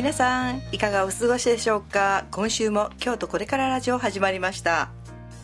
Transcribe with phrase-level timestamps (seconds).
[0.00, 2.24] 皆さんいかがお過ごしでしょうか？
[2.30, 4.88] 今週も京都これからラジオ始まりました。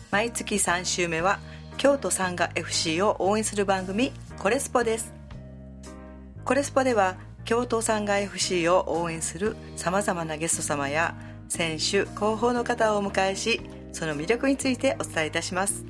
[0.09, 1.37] 毎月3週目は
[1.77, 5.13] 京都サンガ FC を応援する番組コレスポです。
[6.43, 11.13] コレスポでは京都サンガ FC を応援するさまざまなゲスト様や
[11.49, 13.61] 選手広報の方をお迎えし
[13.93, 15.85] その魅力についてお伝えいたします。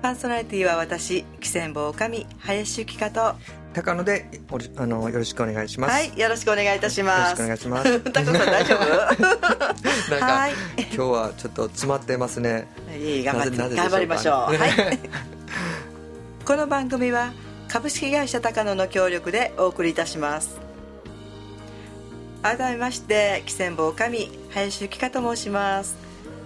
[0.00, 3.34] パーソナリティは私喜千坊女林由紀香と
[3.72, 5.92] 高野でおりあのよろしくお願いします。
[5.92, 7.40] はいよろしくお願いいたします。
[7.42, 8.00] よろしくお願いします。
[8.10, 10.10] 高野さん大丈夫？
[10.10, 10.52] なんか、はい。
[10.76, 12.66] 今日はちょっと詰まってますね。
[12.98, 14.98] いい頑張って頑張りましょう、はい、
[16.44, 17.32] この番組は
[17.68, 20.70] 株式会社高野の協力でお送りいたします。
[22.42, 25.96] 改めまして喜千坊女林由紀香と申します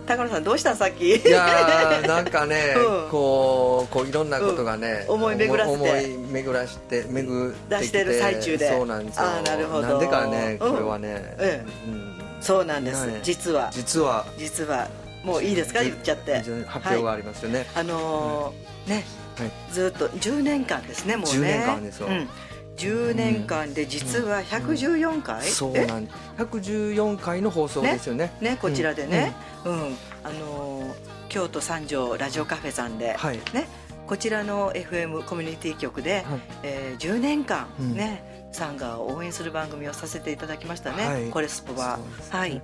[0.07, 1.17] 高野さんどうしたんさっき？
[1.17, 3.11] いやーなんかね、 うん。
[3.11, 5.15] こうこういろんなことがね、うん。
[5.15, 5.77] 思い巡らせて。
[5.77, 8.69] 思い巡らして巡って出してる最中で。
[8.71, 9.23] そうなんですよ。
[9.25, 9.89] あーなるほど。
[9.89, 10.71] なんでかねうん。
[10.73, 12.15] これはね、えうん。
[12.41, 13.71] そうなんです、ね実は。
[13.73, 14.27] 実は。
[14.37, 14.89] 実は。
[15.25, 15.83] もういいですか？
[15.83, 16.43] じ言っちゃって。
[16.45, 17.67] じ発表がはいありますよね。
[17.75, 19.05] あのーね。
[19.39, 19.51] はい。
[19.73, 21.33] ずっと10年間ですねもうね。
[21.39, 22.07] 10年間ですよ。
[22.09, 22.29] うん、
[22.77, 26.09] 10年間で実は114回、えそうなん
[26.39, 28.33] 114回の放送ですよね。
[28.41, 29.97] ねこちらでね、うん。
[30.23, 33.39] あのー京都三条ラジオカフェさんで、はい。
[33.53, 33.69] ね
[34.07, 36.41] こちらの FM コミュニティ局で、はい。
[36.63, 37.95] えー10年間うん。
[37.95, 41.31] ね、サンガを応援する番組をさせていただきましたね、はい。
[41.31, 41.99] コレスポは。
[41.99, 42.03] ね。
[42.31, 42.63] はい。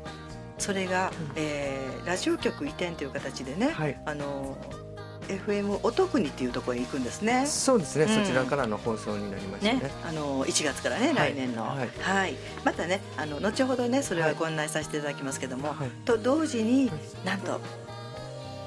[0.58, 4.00] それが、えーラジオ局移転という形でね、はい。
[4.04, 4.89] あのー
[5.30, 7.46] FM おとくにっていうところへ行くんですね。
[7.46, 8.24] そうですね、うん。
[8.24, 9.80] そちらからの放送になりましたね。
[9.80, 11.32] ね、あの1月からね、はい。
[11.32, 12.32] 来年の、ははい。
[12.32, 14.36] いまたねあの後ほどねそれははい。
[14.36, 15.90] ご案内させていただきますけども、はい。
[16.04, 16.90] と同時に
[17.24, 17.60] なんと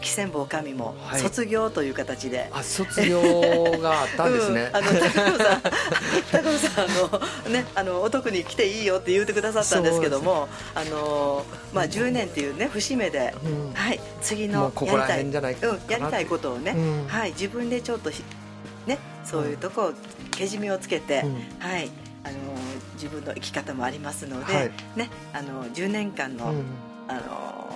[0.04, 1.22] 喜千坊神もはい。
[1.22, 3.22] 卒業という形で、あ卒業
[3.82, 5.62] があったんですね、 うんあの高野さん
[6.32, 6.88] 高野さんあ
[7.48, 13.74] のねあのお得に来ていいよって言ってくださったんですけどもあのまあ10年っていうね節目で、うん。
[13.74, 17.08] はい次ものうここら辺じゃないうん、やりたいことをね、うん。
[17.08, 18.24] はい自分でちょっとひ
[18.86, 19.94] ねそういうとこを
[20.32, 21.34] けじめをつけて、うん。
[21.60, 21.90] はい
[22.26, 22.36] あの
[22.96, 24.72] 自分の生き方もありますので、はい。
[24.96, 26.64] ねあの10年間の、うん。
[27.08, 27.73] あの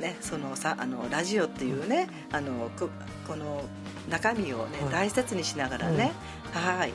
[0.00, 2.88] ねそのさあのラジオっていうねあのこ
[3.28, 3.62] この
[4.08, 4.90] 中身をね、はい。
[4.90, 6.12] 大切にしながらね、
[6.52, 6.92] はい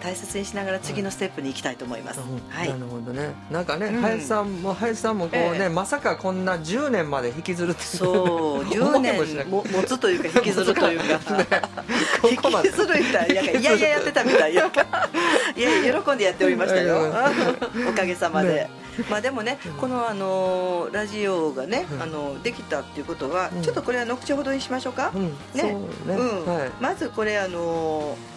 [0.00, 2.68] 大切にしながら次のステップに行きたいと思います、うんはい。
[2.68, 3.34] なるほどね。
[3.50, 4.02] なんかね、うん。
[4.02, 5.68] 林さんも林さんもこうね、ええ。
[5.68, 11.18] まさかこんな10年まで引きずるってそう10思いもしな年も持つというか 引きずるというか、
[12.22, 14.70] ここまで引きずるみたいやいやいややってたみたい や
[15.56, 17.12] いや喜んでやっておりましたよ。
[17.88, 18.70] おかげさまで、ね。
[19.10, 22.02] まあでもねこのあのラジオがね、うん。
[22.02, 23.62] あのできたっていうことは、うん。
[23.62, 25.62] ちょっとこれは後ほどにしましょうか、うん、ね。
[25.62, 25.76] ね、
[26.08, 26.46] うん。
[26.46, 26.70] はい。
[26.80, 28.35] まずこれあの一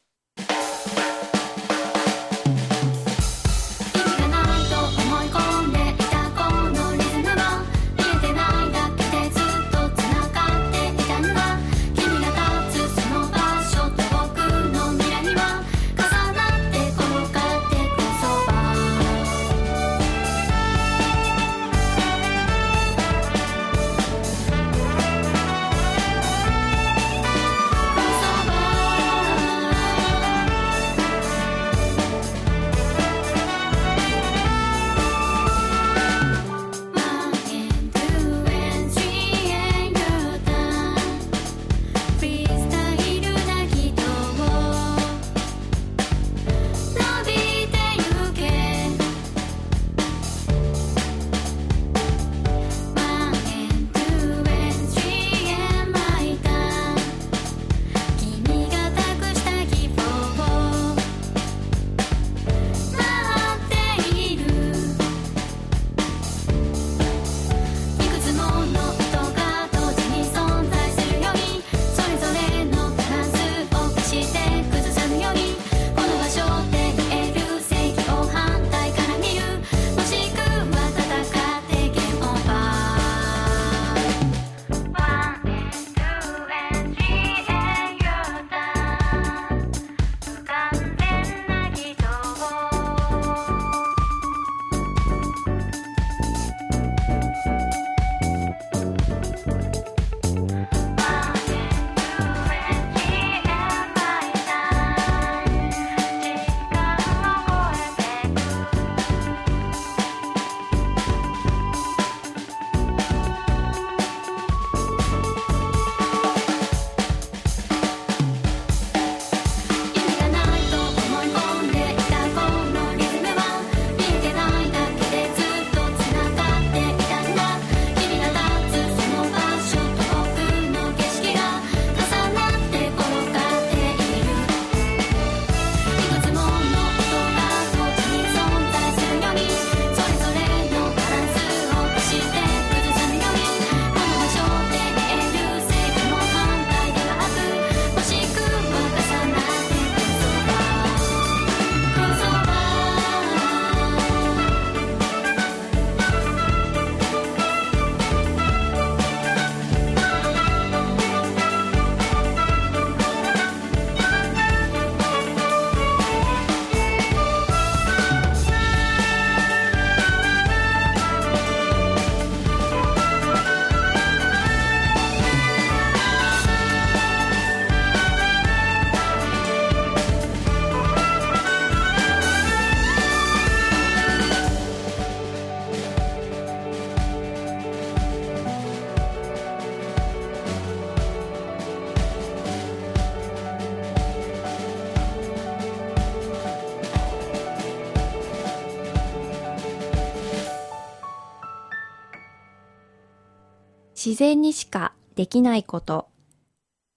[204.25, 206.09] 自然にしかできないこと、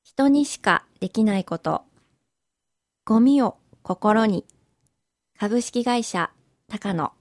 [0.01, 1.83] 人にしかできないこと、
[3.03, 4.45] ゴミを心に、
[5.37, 6.31] 株式会社
[6.69, 7.11] 高野。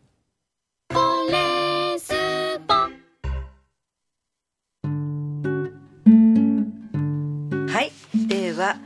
[7.69, 7.91] はい。
[8.29, 8.77] では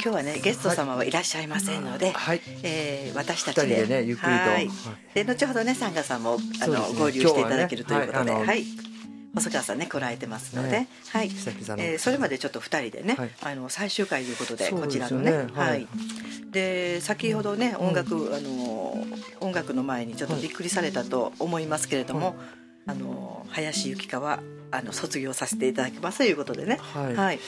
[0.00, 2.40] 今日はねゲスト様はいらっしゃいませんので、はい。
[2.62, 3.66] えー私たちで。
[3.66, 4.36] 二人でねゆっくり
[4.68, 4.74] と。
[5.14, 6.80] で後ほどねサンガさんもあの、ね。
[6.96, 8.32] 合流していただけるということで、
[9.38, 10.88] 細川さんね来られてますので、ね。
[11.10, 13.30] はい、えーそれまでちょっと二人でね、はい。
[13.42, 15.30] あの最終回ということでこちらのね。
[15.30, 15.68] ねはい。
[15.70, 15.86] はい。
[16.50, 19.06] で先ほどね音楽、あの
[19.40, 22.36] 音楽の前にちょっとびっくりされたと思いますけれども、
[22.86, 24.40] あの林由紀香は
[24.70, 26.78] あの卒業させていただきますということでね。
[26.94, 27.38] はい。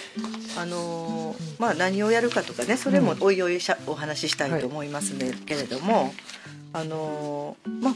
[0.58, 6.12] あのーまあ何をやるかとかねそれもおいおいしゃお話ししたいと思いますね、けれども
[6.72, 7.94] あのーまあ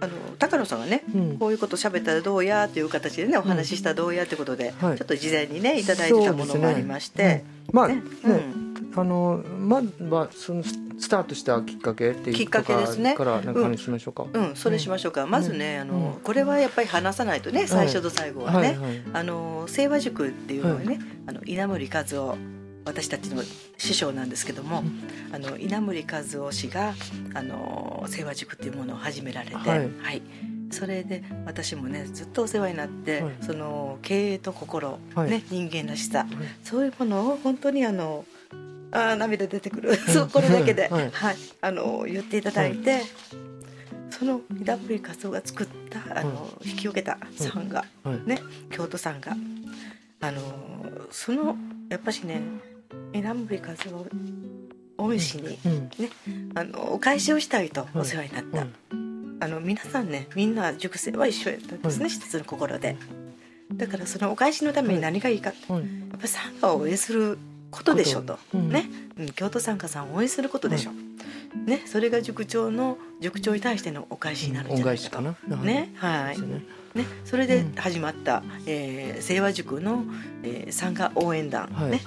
[0.00, 1.38] あの高野さんがね、うん。
[1.38, 4.98] こういうこと喋ったらどうやという形でねお話ししたらどうやということで、はい。
[4.98, 7.96] ちょっと事前にねいただいてたものもありまして、まあね。
[7.96, 8.02] ね。
[8.24, 8.66] うん。
[8.96, 16.20] あのまはそのスタートしたきっかけっていうきっかけですねとかからなんか話しましょうか、うん、それしましょうか、まずねあの、うん。
[16.22, 22.38] これはやっぱり話さないとね最初と最後はね、はいはいあの清和塾っていうのはね、あの稲森和夫
[22.86, 23.42] 私たちの
[23.76, 24.84] 師匠なんですけども、
[25.32, 26.94] あの稲森和夫氏が
[27.34, 30.18] あの清和塾っていうものを始められて、ははい。
[30.18, 30.22] い
[30.70, 33.34] それで私もねずっとお世話になって、はい。
[33.40, 35.30] その経営と心、はい。
[35.30, 36.26] ね、人間らしさ、
[36.62, 38.24] そういうものを本当にあの
[38.92, 41.10] あー涙出てくる、そうこれだけで、はい。
[41.10, 41.36] はい。
[41.60, 43.02] あの言っていただいて。
[44.08, 48.20] その稲森和夫が作ったあの、引き受けたさんが、はい。
[48.26, 48.40] ね
[48.70, 49.36] 京都さんが
[50.20, 50.40] あの
[51.10, 51.54] その
[51.90, 52.40] やっぱしね
[53.16, 54.06] 稲森和夫
[54.98, 55.90] 恩師に、うん。
[55.98, 56.10] ね。
[56.54, 58.68] あのお返しをしたいとお世話になった、はい
[59.38, 62.96] あの皆さんねみんな塾生は一緒やったんですね、はい一つの心で。
[63.74, 67.38] だからそのお返しのために何がいいか、やはいっぱり参加を応援する
[67.70, 68.70] ことでしょと、うん。
[68.70, 70.92] ね、うん、京都参加さんを応援することでしょ、
[71.64, 75.22] ね、それが塾長の塾長に対してのお返しになるんじ恩ゃないかと。
[75.22, 75.62] 返しかな。
[75.62, 76.40] ねはい。
[76.40, 80.04] ねね、それで始まった、えー清和塾の、
[80.42, 81.90] えー参加応援団、はい。
[81.90, 82.00] ね、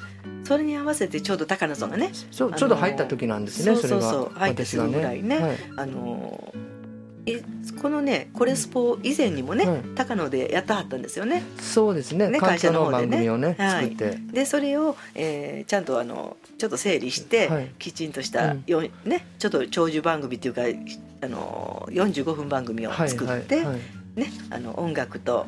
[0.44, 5.58] それに合わせてちょうど高野さんがね、ちょうど入った時なんですねそうそうそう入ってすぐぐらいねはい。
[5.78, 6.70] あのー
[7.26, 7.44] い
[7.80, 9.82] このねコレスポ以前にもね、はい。
[9.94, 11.44] 高野でやってはったんですよね。
[11.60, 12.30] そうですね。
[12.30, 13.20] ね会社の方でね。
[13.38, 13.84] ねはい。
[13.84, 14.18] 作って。
[14.32, 17.72] でそれを、えーちゃんとあのちょっと整理して、はい。
[17.80, 18.64] きちんとした、うん。
[18.68, 20.64] よね、ちょっと長寿番組っていうか
[21.22, 25.48] あの45分番組をはい作って、ね、あの音楽と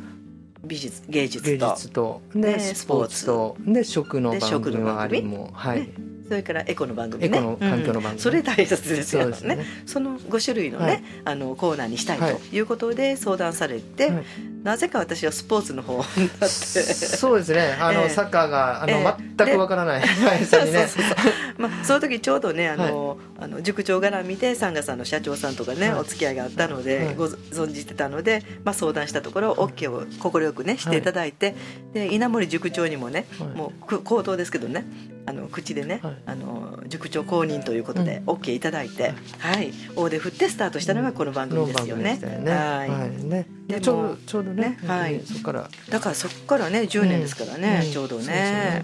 [0.64, 3.26] 美術芸術芸と術とねねスポーツ。
[3.26, 5.82] とで食ので番組食の番組はありもはい。
[5.82, 5.90] ね
[6.32, 7.38] それからエコの番組ね。
[7.38, 8.20] エコの環境の番組うん。
[8.20, 9.36] それ大切ですよね。
[9.36, 9.66] そね。
[9.86, 11.04] その5種類のね、はい。
[11.26, 12.36] あのコーナーにしたいはい。
[12.38, 14.24] ということで相談されて、はい。
[14.64, 17.76] なぜか私はスポーツの方そうですね。
[17.82, 18.04] あええ。
[18.04, 19.16] のサッカーがあのええ。
[19.38, 20.88] 全くわからない林さんにね。
[20.88, 21.62] そうそうそう。
[21.62, 26.00] まあ、その時ちょうどねあの、あの塾長絡みでサンガさんの社長さんとかね、はい。
[26.00, 27.16] お付き合いがあったので、はい。
[27.16, 31.56] ご存じてたので、まあ、相談したところ OK を快くねしていただいて、
[31.92, 33.48] で稲森塾長にもね、はい。
[33.50, 34.86] もうく口頭ですけどね
[35.32, 36.16] あの口でね、はい。
[36.26, 39.72] あの塾長公認ということで OK いただいて、はい。
[39.96, 42.18] 大手振ってスタートしたのがこの番組ですよね。
[42.18, 42.52] ね。
[42.52, 42.90] はい。
[42.90, 43.24] はい。
[43.24, 43.48] ね。
[43.68, 45.22] でもちょうどねねはい。
[45.22, 45.70] そこから。
[45.90, 47.92] だからそこからね10年ですからね、うん。
[47.92, 48.84] ちょうどね。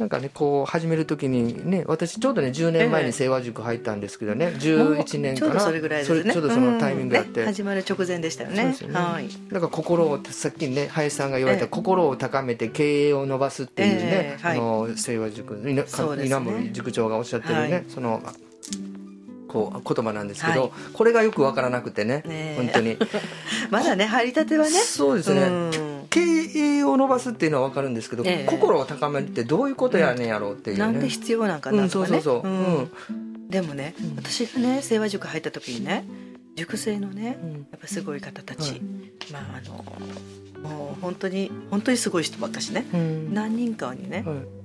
[0.00, 5.60] なんかねこう始める時にね私ちょうどね10年前に清和塾入ったんですけどね11年かな。
[5.60, 6.20] それぐらいですね。
[6.22, 8.64] それちょうどそのタイミングがあって、うんね始まる直前でしたよね。
[8.64, 8.74] ね。
[8.94, 9.28] はい。
[9.52, 11.68] なんか心をさっきね林さんが言われた、ええ。
[11.68, 14.42] 心を高めて経営を伸ばすっていうね、ええ。
[14.42, 14.58] はい。
[14.58, 16.70] あの清和塾稲そうですね。
[16.72, 17.84] 塾長がおっしゃってるね、はい。
[17.88, 18.22] その
[19.50, 20.70] こう言葉なんですけど、はい。
[20.92, 22.56] これがよくわからなくてねねえ。
[22.56, 22.96] 本当に。
[23.70, 24.70] まだね入りたてはね。
[24.70, 26.06] そうですね、うん。
[26.08, 28.46] 経営を伸ばすっていうのは分かるんですけど、ええ。
[28.46, 32.16] 心を高めるってどういうことやねんやろうっていうね、なんで必要なんかなとかね。
[32.16, 32.48] うんそうそうそう。
[32.48, 33.48] うん。
[33.48, 34.16] でもね、うん。
[34.16, 36.04] 私がね清和塾入った時にね
[36.54, 37.52] 塾生のねうん。
[37.52, 38.80] やっぱすごい方たち、はい。
[39.32, 39.84] まああの
[40.62, 42.86] もう本当に本当にすごい人ばっかしね。
[42.94, 43.34] うん。
[43.34, 44.59] 何人かにね、はい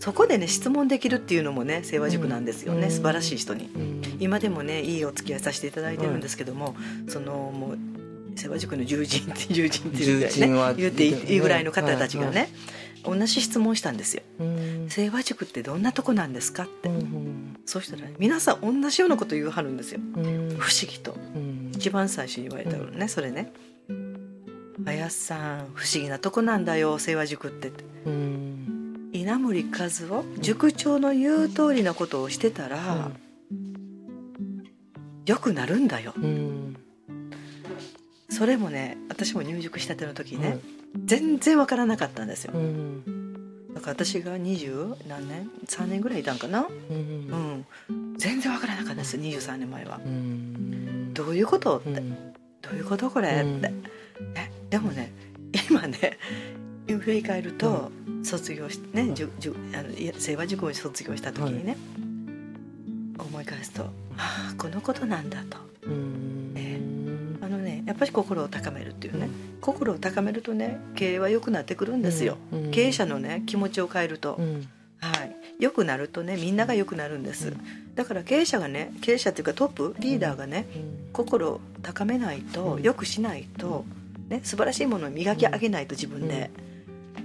[0.00, 2.90] そこでね質問できるっていうのもね清和塾なんですよね、うん。
[2.90, 3.66] 素晴らしい人に。
[3.66, 4.02] うん。
[4.18, 6.74] 今でもねいいお付き合いさせていただいてるんですけども、
[7.06, 7.78] そのもう
[8.34, 10.76] 清和塾の友人って 友人っていうぐらい重鎮はね。
[10.78, 12.48] 言っていいいぐらいの方たちがはいね、
[13.04, 14.22] 同じ質問をしたんですよ。
[14.38, 20.00] うん「清和塾ってどんなとこなんですか?」って、うんそうしたら、ね、皆さん同じようなこと言うはるんですよ。
[20.16, 20.56] うん。
[20.58, 21.14] 不思議と。
[21.36, 21.72] うん。
[21.74, 23.52] 一番最初に言われたのね、それね
[24.84, 27.84] 「林さん不思議なとこなんだよ清和塾って」って。
[28.06, 28.49] うん
[29.20, 33.10] 稲森和夫塾長の言う通りのことをしてたら、
[35.26, 36.14] よくなるんだよ。
[36.16, 36.76] うん。
[38.30, 40.60] それもね私も入塾したての時ね、はい
[41.04, 42.52] 全然わからなかったんですよ。
[42.52, 43.74] うん。
[43.74, 46.62] だから私が20何年3年ぐらいいたんかな？
[46.62, 46.96] ううん。
[48.14, 50.00] ん全然わからなかったんです23年前は。
[50.04, 51.14] うん。
[51.14, 52.32] どういうことって、うん。
[52.62, 53.64] どういうことこれって、うん。
[54.34, 55.12] えでもね
[55.70, 56.18] 今ね
[56.88, 61.76] 振り返ると卒業してねじゅじゅあの清和塾を卒業した時にね、
[63.18, 63.84] 思い返すと
[64.16, 65.58] 「ああこのことなんだ」と。
[65.86, 66.52] うん。
[66.56, 66.80] え
[67.42, 69.28] あのねやっぱり心を高めるっていうね、
[69.60, 72.70] 心を高めるとね経営は良くなってくるんですよ、うん。
[72.70, 74.68] 経営者のね気持ちを変えると、うん。
[74.98, 75.36] はい。
[75.58, 77.52] 良くなるとねみんなが良くなるんです、
[77.94, 80.66] だから経営者がね経営者っていうかトップリーダーがね、
[81.12, 82.82] 心を高めないとうん。
[82.82, 83.84] 良くしないと、
[84.28, 86.50] ね、素晴らしいものを磨き上げないと自分で、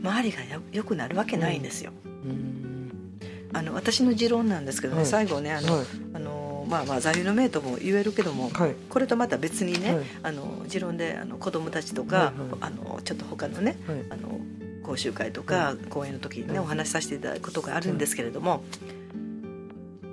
[0.06, 1.92] 周りがよ良くなるわけないんですよ。
[2.04, 3.20] うん。
[3.54, 5.10] あの私の持論なんですけどね、はい。
[5.10, 5.86] 最後ねあの、はい。
[6.14, 8.76] あのまあまあ座右の銘とも言えるけども、はい。
[8.90, 10.06] これとまた別にね、はい。
[10.24, 13.98] あの持論であの子供たちとか、あのちょっと他のねはい。
[14.12, 14.40] あの
[14.84, 18.64] 講習会とか講演の時にねお話しさせていただくことがあるんですけれども、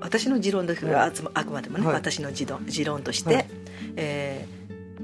[0.00, 1.08] 私の持論ですが、はい。
[1.08, 1.94] あつまあくまでもね、はい。
[1.96, 3.46] 私の持論持論として、はい。
[3.96, 4.62] えー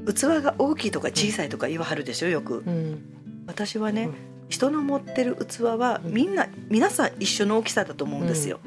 [0.08, 2.62] 器が大きいとか小さいとか言わはるでしょよく。
[2.66, 3.02] うん。
[3.46, 4.14] 私はね、うん
[4.48, 8.60] 人の持ってる器はみんな皆さん一緒の大きさだと思うんですよ、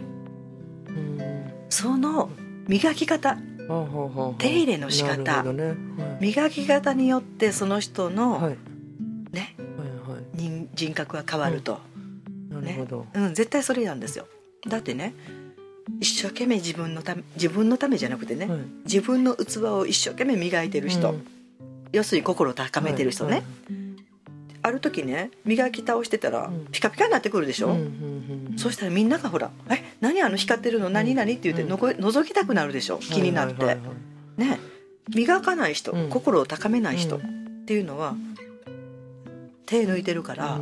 [0.87, 1.51] うん。
[1.69, 2.29] その
[2.67, 3.37] 磨き方。
[4.37, 5.17] 手入れの仕方。
[5.17, 5.75] なるほどね。
[6.19, 8.41] 磨き方によってその人の、はい。
[8.41, 8.57] はい
[9.31, 9.55] ね。
[9.77, 10.23] はいはい。
[10.35, 11.79] 人人格が変わると、
[12.49, 13.07] なるほど。
[13.13, 14.27] うん、絶対それなんですよ。
[14.67, 15.13] だってね
[15.99, 18.59] 一生懸命自分のため自分のためじゃなくてね、はい。
[18.83, 21.25] 自分の器を一生懸命磨いてる人、うん。
[21.91, 23.43] 要するに心を高めてる人ね、はい
[24.63, 26.67] ある時ね磨き倒してたらうん。
[26.71, 30.89] ピカピカになってくるでしょ、うんそしたらみんながほら「え何あの光ってるの？
[30.89, 32.97] 何何?」って言ってのこ覗きたくなるでしょ？
[32.97, 33.85] 気になって、はいはい。
[33.87, 34.59] はいね。
[35.15, 36.09] 磨かない人、うん。
[36.09, 37.65] 心を高めない人っうん。
[37.65, 38.15] ていうのは
[39.65, 40.61] 手抜いてるから、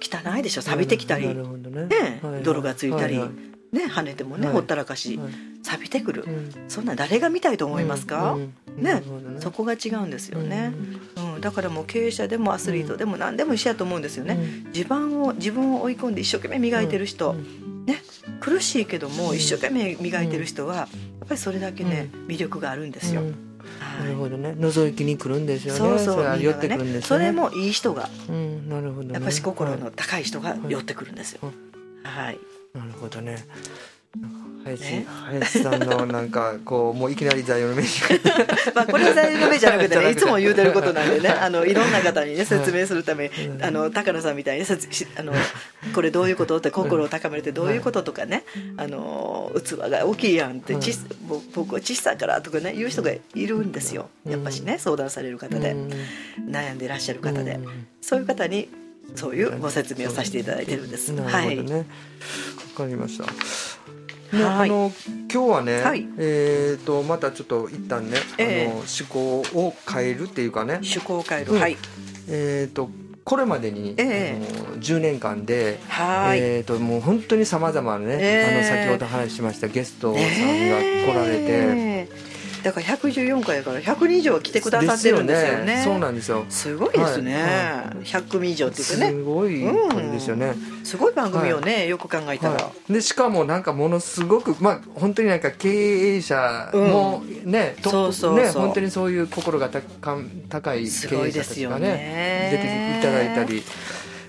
[0.00, 0.62] 汚いでしょ？
[0.62, 1.34] 錆びてきたり、ね。
[1.34, 2.20] ね。
[2.44, 3.18] 泥がついたり。
[3.18, 4.54] ね跳ねてもね、はい。
[4.54, 5.32] ほったらかし、はい。
[5.62, 6.50] 錆びてくる、うん。
[6.68, 8.54] そんな誰が見たいと思いますか、うん。
[8.78, 8.82] うん。
[8.82, 9.02] ね。
[9.40, 10.72] そこが違うんですよね、
[11.16, 11.42] うんうん。
[11.42, 14.72] だからもう経営者でもアスリートでも何でも一緒やと思うんですよね、うん。
[14.72, 17.86] 自分を自分を追い込んで一生懸命磨いてる人、うん。
[17.86, 18.02] ね。
[18.40, 19.36] 苦しいけどもうん。
[19.36, 20.88] 一生懸命磨いてる人はやっ
[21.28, 24.54] ぱりそれだけね、魅力があるんですよ、なるほどね。
[24.58, 25.78] 覗きに来るんですよね。
[25.78, 26.22] そうそう。
[26.22, 28.68] れは寄ってくるんですそれもいい人がうん。
[28.68, 29.14] なるほどね。
[29.14, 31.68] やっぱし心はいの高い人が寄ってくるんですよ、はい
[32.08, 32.38] はい。
[32.74, 33.44] なるほどね
[34.68, 35.06] 林ね。
[35.08, 37.88] 林さんのなんか こうもういきなり座右の銘に。
[38.74, 43.64] まあこれは座右の銘じゃなくてね いつも言うてることなんでねあのいろんな方にね説明するために、うん。
[43.64, 44.64] あの高野さんみたいに
[45.16, 45.32] あの
[45.94, 48.44] これどういうことって心を高めるってどういうこととかね
[48.76, 50.92] あの器が大きいやんって、うんち
[51.26, 54.08] ぼ僕は小さいからとかね言う人がいるんですよ。
[54.26, 55.72] やっぱしね相談される方で。
[55.72, 55.90] うん。
[56.50, 57.52] 悩んでいらっしゃる方で。
[57.52, 57.86] うん。
[58.00, 58.68] そういう方に
[59.14, 61.12] そういうご説明をさせていただいてるんです。
[61.12, 61.56] なはい。
[61.56, 61.64] わ、
[62.76, 63.24] かりました。
[64.32, 64.70] ね、はい。
[64.70, 64.92] あの
[65.32, 66.06] 今日はね、はい。
[66.18, 68.66] えっ、とまたちょっと一旦ね、ええ。
[68.66, 71.60] あの思考を変えるっていうかね、趣向を変える、うん。
[71.60, 71.76] はい
[72.28, 72.90] えっ、と
[73.24, 74.40] これまでに、ええ。
[74.64, 78.54] あの10年間で、はい、えっ、ともう本当にさまざまなね、ええ。
[78.54, 81.74] あの先ほど話しましたゲストさんが来られて。
[81.74, 82.27] ねえ
[82.62, 85.82] だから114回やから100人以上は来てくださってるんですよね。
[85.84, 86.44] そうなんですよ。
[86.48, 87.44] すごいですね、はい。
[87.44, 90.54] は100組以上って言ってすねごい感じですよね。
[90.84, 102.48] すごい番組をね、よく考えたら、はい、でしかもなんかものすごくまあ本当になんか経営者もね、トップそうそうね本当にそういう心が高高い経営者たちがねね。
[102.50, 103.62] 出ていただいたり、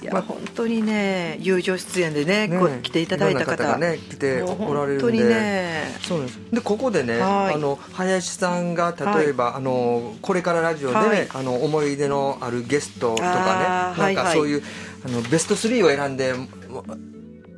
[0.01, 5.01] いや、まあ本当にね友情出演でねねこう来ていただいた方がね来ておられるんで。
[5.01, 5.95] 本当にね。
[6.01, 6.39] そうです。
[6.51, 7.55] でここでね、はい。
[7.55, 11.27] あの林さんが例えば、あのこれからラジオで、はい。
[11.33, 14.25] あの思い出のあるゲストとかねなんあーはいはい。
[14.25, 14.63] かそういう、
[15.05, 16.33] あのベスト3を選んで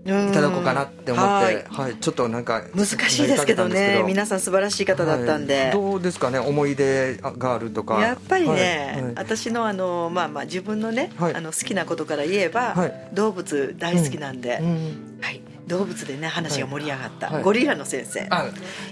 [0.03, 1.93] いただこうかなって思って、ははい。
[1.93, 4.03] いちょっとなんか難しいですけどね。
[4.05, 5.71] 皆さん素晴らしい方だったんで、はい。
[5.71, 8.01] どうですかね思い出があるとか。
[8.01, 9.03] やっぱりね、はい。
[9.03, 9.13] はい。
[9.15, 11.35] 私のあの、まあ、まあ自分のね、はい。
[11.35, 13.09] あの好きなことから言えば、はい。
[13.13, 15.17] 動物大好きなんで、うん。
[15.21, 17.43] はい、動物でね話が盛り上がった、はい。
[17.43, 18.27] ゴリラの先生、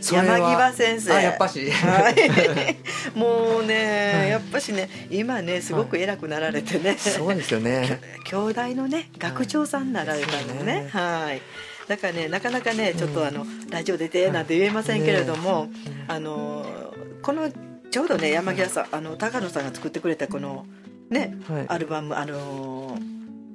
[0.01, 1.13] 山際先生。
[1.13, 1.69] あやっぱし。
[1.71, 2.77] はい、
[3.17, 4.29] もうね、はい。
[4.29, 7.99] やっぱしね今ねすごく偉くなられてね、そうですよね。
[8.25, 11.41] 兄弟のね学長さんになられたのね、はい。
[11.87, 15.69] だからねなかなかねちょっとあの、ラジオ出てなんて言えませんけれども、
[16.07, 16.65] あの
[17.21, 17.51] この
[17.91, 20.65] ちょうどね山際さんあの高野さんが作ってくれたこの
[21.09, 21.65] ね、はい。
[21.67, 22.97] アルバムあの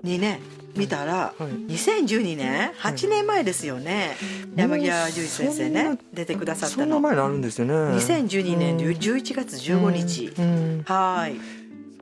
[0.04, 0.40] にね
[0.76, 1.72] 見たら、はい。
[1.72, 4.16] 2012年？8年前ですよね、
[4.56, 7.74] 山際十一先生ね出てくださっそんなたの前になるんですよね。
[7.96, 8.80] 2012年うん。
[8.80, 10.82] 11月15日、うん。
[10.84, 11.32] はい。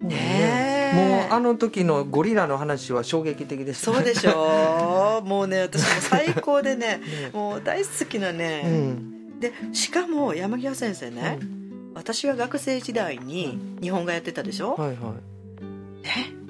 [0.02, 0.08] うん。
[0.08, 5.24] ねもうあの時のゴリラの話は衝撃的でしたそうでしょう。
[5.28, 7.30] もうね私も最高でね ね。
[7.32, 9.40] もう大好きなね、うん。
[9.40, 11.38] でしかも山際先生ね、
[11.94, 14.96] 私が学生時代に日本画やってたでしょ、はいはい。
[16.04, 16.41] え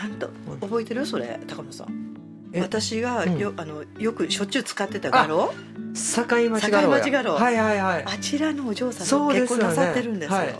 [0.00, 1.04] なんと覚えてる？
[1.04, 2.16] それ高野さん。
[2.52, 2.60] え？
[2.60, 3.38] 私がうん。
[3.38, 5.52] よ,、あのよくしょっちゅう使ってた画廊。
[5.92, 8.04] 境町画廊はいはいはい。
[8.06, 10.38] あちらのお嬢さんが結婚なさってるんですよ。
[10.38, 10.54] はい。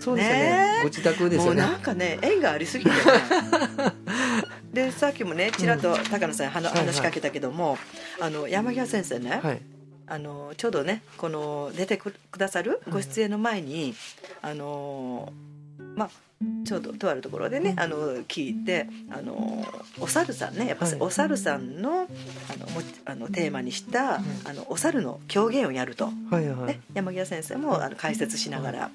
[0.00, 0.78] そうですよね。
[0.82, 2.90] ご自宅ですもうよねなんかね縁がありすぎて。
[2.90, 2.96] ね
[4.72, 7.78] でさっきもねちらっと高野さんに話,、しかけたけども
[8.20, 9.60] あの山際先生ね、はい。
[10.06, 13.94] あのちょうどねこの出てくくださるご出演の前に、
[14.42, 15.32] あの
[15.94, 16.10] まあ
[16.64, 19.64] ちょうどとあるところでね、あの聞いてあの
[20.00, 20.96] お猿さんねやっぱ、はい。
[21.00, 22.08] お猿さんのあのも
[23.04, 24.20] あのテーマにした、あ
[24.52, 26.66] のお猿の狂言をやると、はいはい。
[26.66, 28.90] ね、山際先生もあの解説しながら、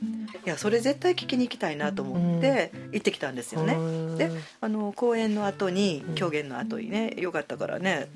[0.46, 3.74] いやそれ絶対聞きに行きたいなと思って行ってきたんですよね。
[3.74, 4.18] うん。
[4.18, 4.30] で
[4.62, 6.16] あの公演の後にうん。
[6.16, 8.10] 狂言の後にねよかったからね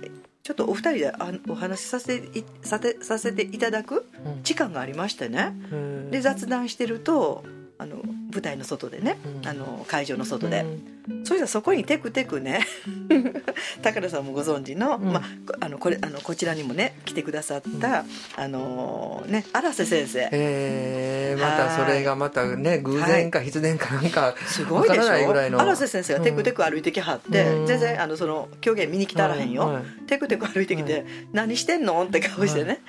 [0.43, 4.43] ちょっとお二人であお話しさせていさてさせていただくうん。
[4.43, 5.55] 時間がありましてね。
[5.71, 7.43] うんで雑談してると
[7.77, 7.97] あの
[8.33, 9.47] 舞台の外でねうん。
[9.47, 10.61] あの会場の外で。
[10.61, 10.93] うん
[11.25, 12.65] そしたらそこにテクテクね
[13.83, 15.11] 高田さんもご存知の,、うん。
[15.11, 18.05] まあ、こあのこれあのこちらにもね来てくださった、
[18.37, 20.29] あのね荒瀬先生。
[20.31, 25.49] えー、またそれがまたね偶然か必然かなんかすごいでしょ？
[25.49, 25.59] の。
[25.59, 27.67] 荒瀬先生がテクテク歩いてきはって、うん。
[27.67, 29.83] 全然あのその狂言見に来たらへんよ、はいはい。
[30.07, 32.79] テクテク歩いてきて「は何してんの?」って顔してね、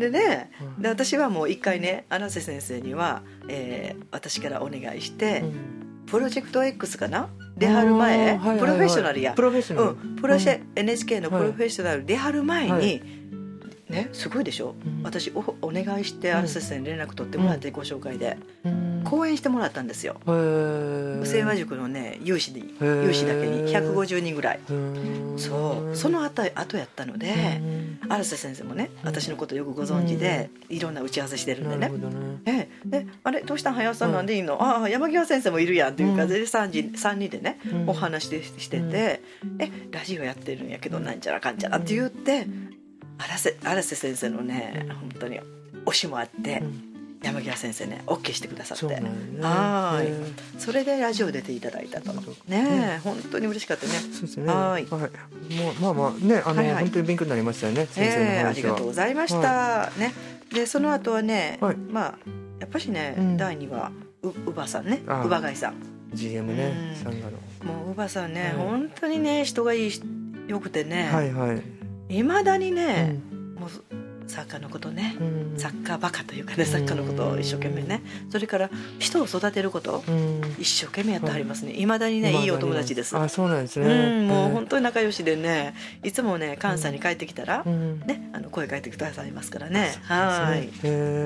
[0.00, 0.82] でねうん。
[0.82, 6.06] で私はもう一回ね荒瀬先生には、えー私からお願いして、うん。
[6.06, 7.28] プロジェクト X かな？
[7.56, 9.34] 出はる前、プロフェッショナルや。
[9.34, 10.66] プロフェッショナル、うん、プロシェ、うん。
[10.74, 13.19] NHK のプロフェッショナル出はる前に、はい
[13.90, 14.08] ね。
[14.12, 15.02] すごいでしょ、うん。
[15.02, 18.38] 私おお願いして荒瀬先生に連絡取ってもらって、ご紹介で。
[18.64, 18.90] うん。
[19.04, 20.20] 講演してもらったんですよ。
[20.26, 24.60] 清和塾のね有志に有志だけに150人ぐらい。
[24.70, 25.96] うんそう。
[25.96, 27.60] その後後やったので
[28.02, 28.12] うん。
[28.12, 29.08] 荒瀬先生もねうん。
[29.08, 31.88] 私のことよくご存知でいろんな打ち合わせしてるんでね。
[31.88, 32.40] ね。
[32.44, 32.88] ええ。
[33.04, 33.40] であれ？
[33.42, 33.70] どうした？
[33.70, 37.88] ん林さんなんでいいの、ああ山際先生もいるやんっていう感じで 3, 人3人でね、うん。
[37.88, 39.22] お話でしてて、
[39.58, 42.46] えラジオやってるんやけどなんちゃらかんちゃらって言って
[43.20, 44.94] 荒瀬先生のねうん。
[44.94, 45.40] 本当に
[45.86, 46.90] 推しもあって、うん。
[47.22, 48.82] 山際先生ね OK してくださって。
[48.82, 49.02] そね。
[49.40, 52.12] はーいそれでラジオ出ていただいたと。
[52.48, 53.92] ねえ、本当に嬉しかったね。
[53.92, 54.46] そうですね。
[54.46, 54.86] はい。
[54.86, 56.84] もうまあまあねあの、はいはい。
[56.84, 60.14] 本当に勉強になりましたよね先生のええあ話は、りがとうございました、ね。
[60.52, 61.76] でその後はね、はい。
[61.76, 62.18] まあ
[62.58, 63.36] やっぱしね、うん。
[63.36, 65.02] 第2話う乳母さんね。
[65.06, 65.22] ああ。
[65.22, 65.74] 乳母貝さん。
[66.14, 67.04] GM ねうん。
[67.04, 67.32] サンガの。
[67.64, 70.02] もう乳母さんね、うん本当にね人がいいし
[70.48, 71.62] よくてね、はいはい、
[72.10, 73.54] いまだにうね、ん。
[73.54, 73.70] もう
[74.26, 75.58] サッカーのことね、うん。
[75.58, 78.70] サッカーバカというかねサッカーのことを一生懸命ねそれから
[79.00, 80.40] 人を育てることうん。
[80.58, 81.72] 一生懸命やってはりますね。
[81.72, 83.16] いまだにねいいお友達です。
[83.16, 84.28] あそうなんですうねん。
[84.28, 88.00] もう当本当に仲良しでねいつもね関西に帰ってきたら、うん。
[88.00, 89.94] ねあの声かけてくださいますからね。
[90.02, 90.68] はい。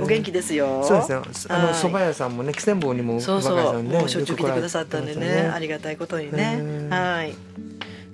[0.02, 0.82] お元気ですよ。
[0.84, 1.74] そうですよあのはい。
[1.74, 6.88] 蕎麦屋さんもね喜千坊にもそうそう、若井さんねもうしょっちゅう来てくださったんでねありがたいことにね。
[6.90, 7.34] はい。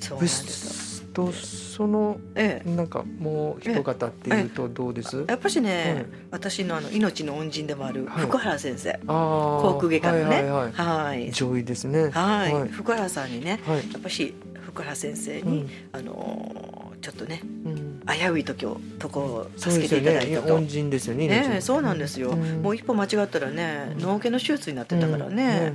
[0.01, 2.71] そうなんブですそのええ。
[2.71, 5.25] なんかもう一方っていうとどうです？
[5.27, 8.25] やっぱしね、はい私のあの命の恩人でもあるはい。
[8.25, 10.43] 福原先生、航空外科のね。
[10.75, 12.11] はい上位ですね。
[12.11, 12.69] はい、はい。
[12.69, 13.77] 福原さんにねはい。
[13.79, 15.71] やっぱし福原先生に、うん。
[15.93, 18.03] あのーちょっとねうん。
[18.07, 20.49] 危うい時をとこを助けていただいたと。
[20.49, 20.53] ね。
[20.53, 22.61] 恩人ですよねねそうなんですよ、うん。
[22.61, 25.73] もう一歩間違ったらね脳外の手術になってたからね、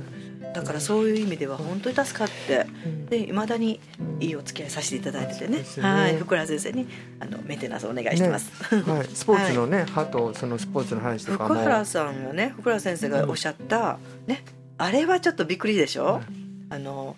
[0.54, 3.06] だからそういう意味では本当に助かってうん。
[3.06, 5.64] でいまだにうんいいお付き合いさせていただいててね。
[5.80, 6.16] はい。
[6.16, 6.86] 福原先生に
[7.20, 14.44] あのメンテナンスお願いしてます、はい、 スポーツのね、歯とそのスポーツの話とか福も原さんがね福原先生がおっしゃった、ね
[14.78, 16.22] あれはちょっとびっくりでしょ、はい
[16.68, 17.16] あの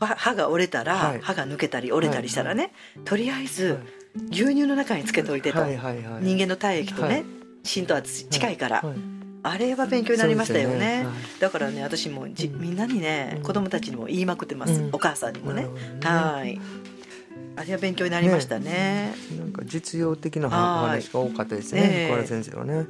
[0.00, 1.20] 歯歯が折れたら、はい。
[1.20, 2.72] 歯が抜けたり折れたりしたらね、
[3.04, 3.78] とりあえず
[4.30, 6.22] 牛乳の中につけておいてと、はいはいはい。
[6.22, 7.24] 人間の体液とね、はい。
[7.64, 11.06] 浸透圧近いから、はいあれは勉強になりましたよね。
[11.40, 12.60] だからね私もじうん。
[12.60, 13.42] みんなにね、うん。
[13.42, 14.90] 子供たちにも言いまくってます、うん。
[14.92, 15.66] お母さんにもね。
[16.02, 16.60] はい。
[17.56, 19.14] あれは勉強になりましたね。
[19.38, 21.82] なんか実用的な話が多かったですええ。
[21.82, 22.86] ね小原先生はね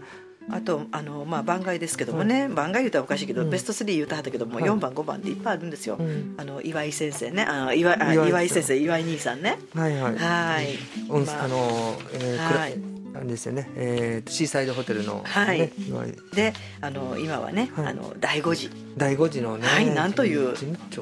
[0.53, 3.51] あとあの、まあ、番外ですけどもね、番外言うたらおかしいけど、うん。
[3.51, 6.35] ベスト3言うたはったけども、はい4番5番っていっぱいあるんですよ、うん。
[6.37, 7.43] あの岩井先生ね。
[7.43, 9.59] あの岩井あ岩井先生岩井兄さんね。
[9.75, 10.17] はいはい。
[10.17, 10.79] はい。
[11.11, 12.79] ああのえーはい。
[13.13, 13.69] なんですよね。
[13.75, 15.71] えーとシーサイドホテルのはい。
[16.35, 17.87] であの今はね、はい。
[17.89, 20.55] あの第五次第五次のねはいなんという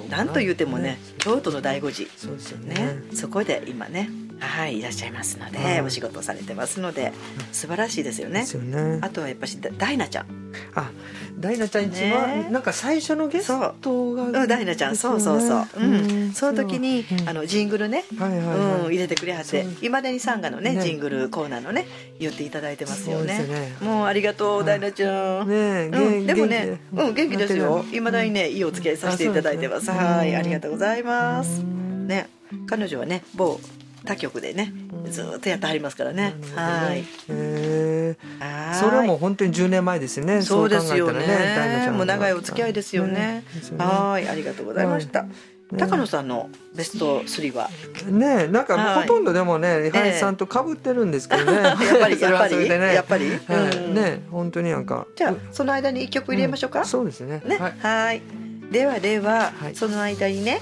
[0.08, 0.24] な。
[0.24, 2.74] んと言うてもね京都の第五次そうですよね。
[2.74, 4.08] ね、そこで今ね
[4.40, 5.81] はいいらっしゃいますので、はい。
[5.83, 7.12] お仕事をされてますので
[7.53, 8.46] 素晴らしいですよね。
[8.53, 9.01] よね。
[9.03, 10.27] あとはやっぱしダダイナちゃん。
[10.74, 10.90] あ
[11.38, 12.48] ダイナちゃん一番、ね。
[12.51, 13.48] なんか最初のゲス
[13.81, 14.29] トが、う。
[14.29, 18.57] ん、ダイナちゃんそうそうそう、うん、その時に、あのジングルね、はいはいはい。
[18.57, 20.83] うん、入れてくれはっていまだにサンガのねね。
[20.83, 21.87] ジングルコーナーのね
[22.18, 23.77] 言っていただいてますよね。
[23.81, 26.35] もうありがとう、ダイナちゃん、ねえうん、元で。
[26.35, 27.85] もね、元気うん、元気ですよ。
[27.92, 29.90] いまだにね、いいお付き合いさせていただいてます。
[29.90, 31.61] はい、うんありがとうございます。
[31.61, 32.07] うん。
[32.07, 32.29] ね、
[32.66, 33.61] 彼女はね、某
[34.04, 34.72] 他局でね、
[35.11, 36.34] ずーっとやってはりますからね。
[36.54, 37.00] はい。
[37.00, 38.74] へえはい。
[38.76, 40.42] それも本当に10年前ですよね。
[40.42, 41.12] そうですよね。
[41.12, 43.44] 考えたらダイナちゃんはもう長いお付き合いですよね。
[43.72, 43.76] ね。
[43.78, 45.24] はい、ありがとうございました。
[45.24, 45.30] ね。
[45.78, 47.68] 高野さんのベスト3は？
[48.08, 49.08] ねえなんかはい。
[49.08, 51.52] ほとんどでもね林さんと被ってるんですけどね。
[51.62, 53.30] やっぱり、やっぱり、やっぱり。
[53.92, 55.06] ね本当になんか。
[55.16, 56.84] じゃあ、その間に一曲入れましょうか？
[56.84, 57.42] そうですね。
[57.44, 57.74] ね、はい。
[57.80, 58.22] はい。
[58.72, 59.74] ではではは、い。
[59.74, 60.61] その間にね、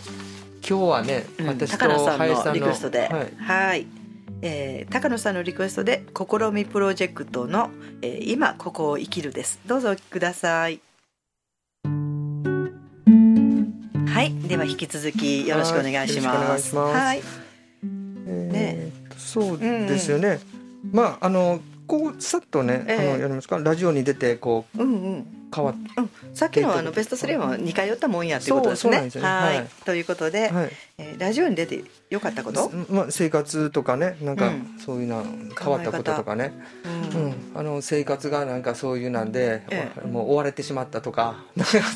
[0.69, 3.33] 今日はねうん高野さんのリクエストで、はい。
[3.39, 3.87] はい、
[4.43, 7.71] えー高野さんのリクエストで「試みプロジェクトの、
[8.03, 9.61] えー今ここを生きる」です。
[9.67, 10.81] どうぞお聴きください。
[14.09, 14.35] はい。
[14.49, 16.75] では引き続きよろしくお願いします。
[16.75, 17.23] はい
[18.55, 20.41] えーとそうですよね。
[20.91, 22.97] まああのこうさっとねあえ。
[22.97, 23.59] えのやりますか？
[23.59, 25.27] ラジオに出てこううんうん。
[25.55, 29.11] 変わっうん、さっきのあのベスト3は似通ったもんやということですね。
[29.11, 29.15] す。
[29.17, 29.29] よね。
[29.29, 29.57] はい。
[29.59, 29.67] はい。
[29.85, 30.71] ということで、はい。
[30.99, 34.77] えーラジオに出てよかったこと、まあ生活とかねなんかうん。
[34.79, 35.23] そういうな
[35.59, 36.53] 変わったこととかね。
[37.15, 37.23] うん。
[37.23, 37.35] うん。
[37.55, 41.37] あの生活がなんかそういうなんでえもう追われてしまったと か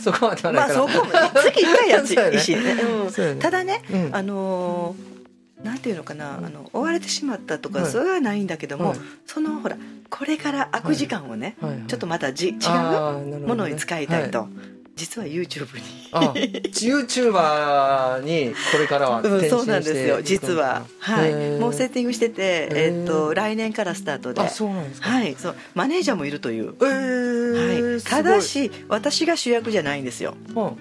[0.04, 0.80] そこまではないかな。
[0.80, 2.30] まあそこも月一回やつ ね。
[2.32, 3.38] いいしね、うん。
[3.40, 4.10] ただね、うん。
[4.12, 5.19] あのー
[5.64, 7.90] なんていうのかな、あの追われてしまったとか、はい。
[7.90, 8.98] それはないんだけども、はい。
[9.26, 9.76] そのほら
[10.08, 13.46] これから空く時間をね、ちょっとまたじ違う？
[13.46, 14.48] ものに使いたいと、は
[14.96, 15.82] 実は YouTube に。
[16.12, 20.22] あ YouTuber にこれからは うん、転身してそうなんですよ。
[20.22, 21.32] 実は、はい。
[21.58, 23.04] もうセッティングしてて、えー。
[23.04, 24.40] っと来年からスタートで。
[24.42, 25.08] あそうなんですか。
[25.08, 25.56] はい、そう。
[25.74, 27.92] マネージャーもいるという、えー。
[27.92, 30.36] はい、ただし私が主役じゃないんですよ。
[30.48, 30.72] すごい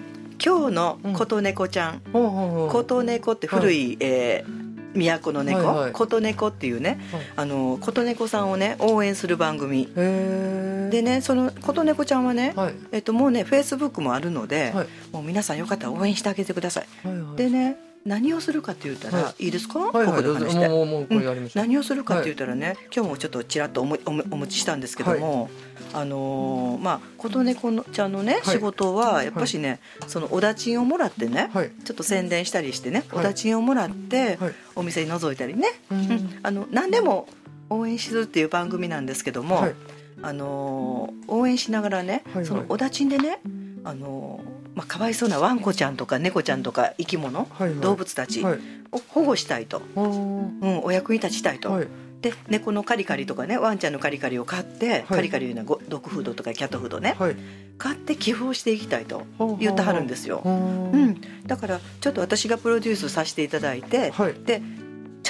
[0.42, 2.66] 今日の琴猫ちゃん、うんうんうんう。
[2.68, 5.92] ん琴猫って古い、えー都の猫、はいはい。
[5.92, 7.22] 琴猫っていうね、はい。
[7.36, 9.88] あの琴猫さんをね応援する番組。
[9.94, 12.74] でねその琴猫ちゃんはね、はい。
[12.92, 14.86] えっともうねフェイスブックもあるので、はい。
[15.12, 16.86] もう皆さんよかったら応援してあげてください。
[17.06, 17.36] はいはい。
[17.36, 19.48] でね何をするかって言ったら、、はい。
[19.48, 20.68] いですか、はいここで話して。
[20.68, 21.62] もうもうこれやりましょう。
[21.62, 25.50] 何をするかって言ったらね、今日もちょっとちらっとおもおもお持ちしたんですけども、
[25.92, 28.42] あのーまあ琴猫のちゃんのね、はい。
[28.44, 31.70] 仕事はやっぱしね、そのおだちんをもらってね、はい。
[31.84, 33.20] ちょっと宣伝したりしてね、はい。
[33.20, 34.54] おだちんをもらって、はい。
[34.76, 36.00] お店に覗いたりね、ううん。
[36.02, 37.28] んあの何でも
[37.68, 39.74] 応援するっていう番組なんですけども、はい。
[40.22, 42.46] あのー応援しながらね、はいはい。
[42.46, 43.40] そのおだちんでね、
[43.84, 47.80] あのーまあ、かわいそうなワンコちゃんとか猫ちゃんとか生き物、はいはい。
[47.80, 48.58] 動物たちはい。
[48.92, 50.02] を保護したいと、あー。
[50.02, 51.72] うん、お役に立ちたいと。
[51.72, 51.88] はい。
[52.20, 55.02] で猫のカリカリとかねワンちゃんのカリカリを買って、はい。
[55.04, 57.36] カリカリいうのはごドッグフードとかキャットフードね、はい。
[57.78, 59.24] 買って寄付をしていきたいと
[59.58, 60.48] 言ってはるんですよ、う。
[60.48, 64.34] うんん、だからちょっと私がプロデュースさせていただいて、はい。
[64.34, 64.60] で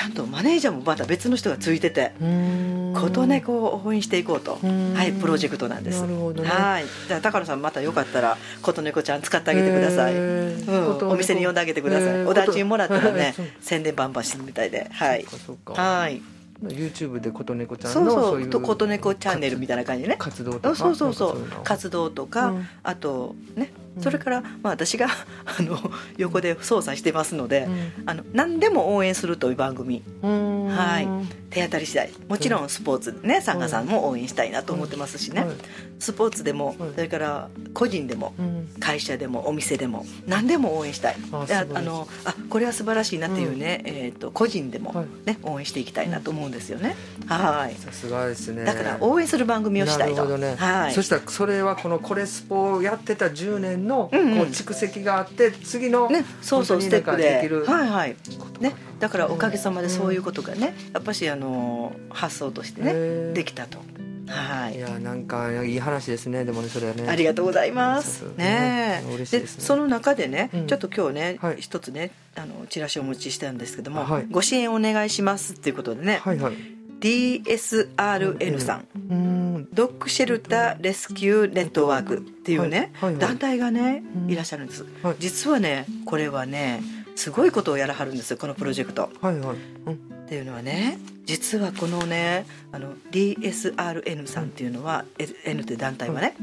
[0.01, 2.95] ちゃんとマネージャーもまた別の人がついててうん。
[2.97, 4.95] 琴猫を応援していこうと、うん。
[4.95, 6.01] はいプロジェクトなんです。
[6.01, 6.49] なるほどね。
[6.49, 6.85] はい。
[7.07, 14.89] じゃあ高野さんまたよかったら琴猫ちゃん使ってあげてください、うん、お店に呼んであげてください、おだちんもらったらね宣伝バンバンしてるみたいで。
[14.91, 15.27] はい。
[15.67, 16.23] はい。
[16.63, 20.17] YouTube で琴猫ちゃんのそうとそう琴猫チャンネルみたいな感じでね。
[20.19, 20.75] 活動とか。
[20.75, 21.47] そうそうそう。
[21.63, 22.67] 活動とか、うん。
[22.83, 25.09] あとねうんそれから、まあ、私が
[25.59, 25.79] あの
[26.17, 27.93] 横で操作してますので、うん。
[28.07, 30.03] あの何でも応援するという番組。
[30.23, 30.67] うん。
[30.67, 31.09] はい。
[31.51, 32.11] 手当たり次第。
[32.29, 35.51] もちろんスポーツねサンガさんも応援したいなと思ってますしね、はい。
[35.99, 36.77] スポーツでも、はい。
[36.95, 38.69] それから個人でもうん。
[38.79, 41.17] 会社でもお店でも何でも応援したい。
[41.47, 45.07] でああのあこれは素晴らしいなっていうね、えー、と個人でも、はい。
[45.27, 46.97] ね、応援していきたいなと思うんですよね。
[47.27, 47.75] はい。
[47.75, 48.65] さすがですね。
[48.65, 50.17] だから応援する番組をしたいと。
[50.17, 50.93] なるほどね、はい。
[50.93, 58.17] そしたらそれはこのコレスポをやってた10年のこう蓄積があって次のね、そうそうステップ本当になんかできるはいはい。
[58.61, 63.79] ね、だからおかげさまでそういうことがねやっぱしあの発想としてねできたと。
[64.27, 64.77] はい。
[64.77, 67.09] いやなんかいい話ですねでもねそれはね。
[67.09, 69.03] ありがとうございますね。
[69.31, 70.67] でその中でね、うん。
[70.67, 71.57] ちょっと今日ね、はい。
[71.59, 74.27] 一つねあのチラシをお持ちしたんですけども、はい。
[74.31, 79.69] ご支援お願いしますっていうことでね、はいはい DSRN さん、うん。
[79.73, 83.21] ドッグシェルターレスキューネットワークっていうね、はいはいはい。
[83.21, 84.31] 団体がね、うん。
[84.31, 85.17] いらっしゃるんです、はい。
[85.19, 86.83] 実はねこれはね
[87.17, 89.11] すごいことをやらはるんですよこのプロジェクト。
[89.21, 89.57] はいはい。
[89.87, 89.95] うん。
[89.95, 89.97] っ
[90.29, 96.35] ていうのはね実はこのねあの DSRN さんっていうのは、L- N って団体はね、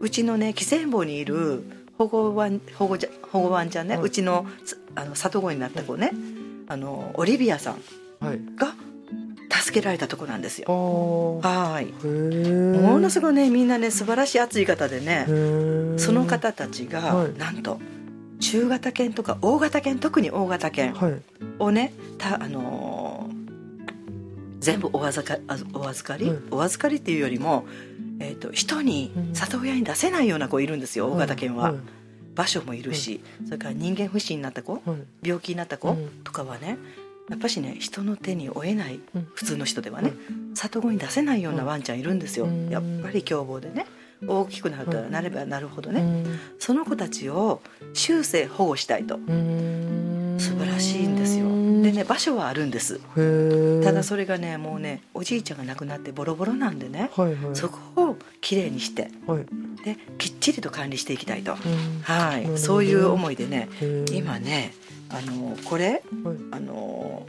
[0.00, 1.64] うちのね汽船坊にいる
[1.98, 4.04] 保護ワン保護じゃ保護ワンちゃんね、はい。
[4.04, 6.12] うちのすあの里子になった子ね
[6.68, 8.40] あのオリビアさんはい。
[8.56, 8.74] が
[9.52, 11.40] 助助けられたとこなんですよ。
[11.42, 11.86] はい。
[12.06, 15.26] ものすごいねみんなね素晴らしい熱い方でね
[15.98, 17.32] その方たちが、はい。
[17.38, 17.78] なんと
[18.40, 21.22] 中型犬とか大型犬特に大型犬はい。
[21.58, 23.42] をねたあのー
[24.60, 26.38] 全部お預かあお預かり、はい。
[26.52, 27.64] お預かりっていうよりも、
[28.20, 29.34] えー、と人にうん。
[29.34, 31.74] 里親に出せないような子いるんですよ大型犬は、い。
[32.36, 34.82] 場所もいるし、それから人間不信になった子はい。
[35.28, 36.08] 病気になった子うん。
[36.22, 36.78] とかはね
[37.28, 39.28] やっぱしね人の手に負えないうん。
[39.34, 40.12] 普通の人ではね
[40.54, 42.46] 里子に出せないようなワンちゃんいるんですよ。
[42.46, 42.68] うん。
[42.68, 43.86] やっぱり凶暴でね。
[44.26, 46.00] 大きくなるとなればなるほどね。
[46.00, 46.40] うん。
[46.58, 47.60] その子たちを
[47.94, 49.16] 終生保護したいと。
[49.16, 50.36] うん。
[50.38, 51.46] 素晴らしいんですよ。
[51.82, 53.00] でね場所はあるんです。
[53.82, 57.56] ただそれがねもうねおじいちゃんが亡くなってボロボロなんでねはいはい。
[57.56, 57.78] そこ
[58.10, 59.46] をきれいにしてはい。
[59.84, 61.52] できっちりと管理していきたいと。
[61.52, 62.00] うん。
[62.02, 62.58] はい。
[62.58, 63.68] そういう思いでね
[64.12, 64.74] 今ね
[65.12, 66.36] あのこれはい。
[66.52, 67.26] あの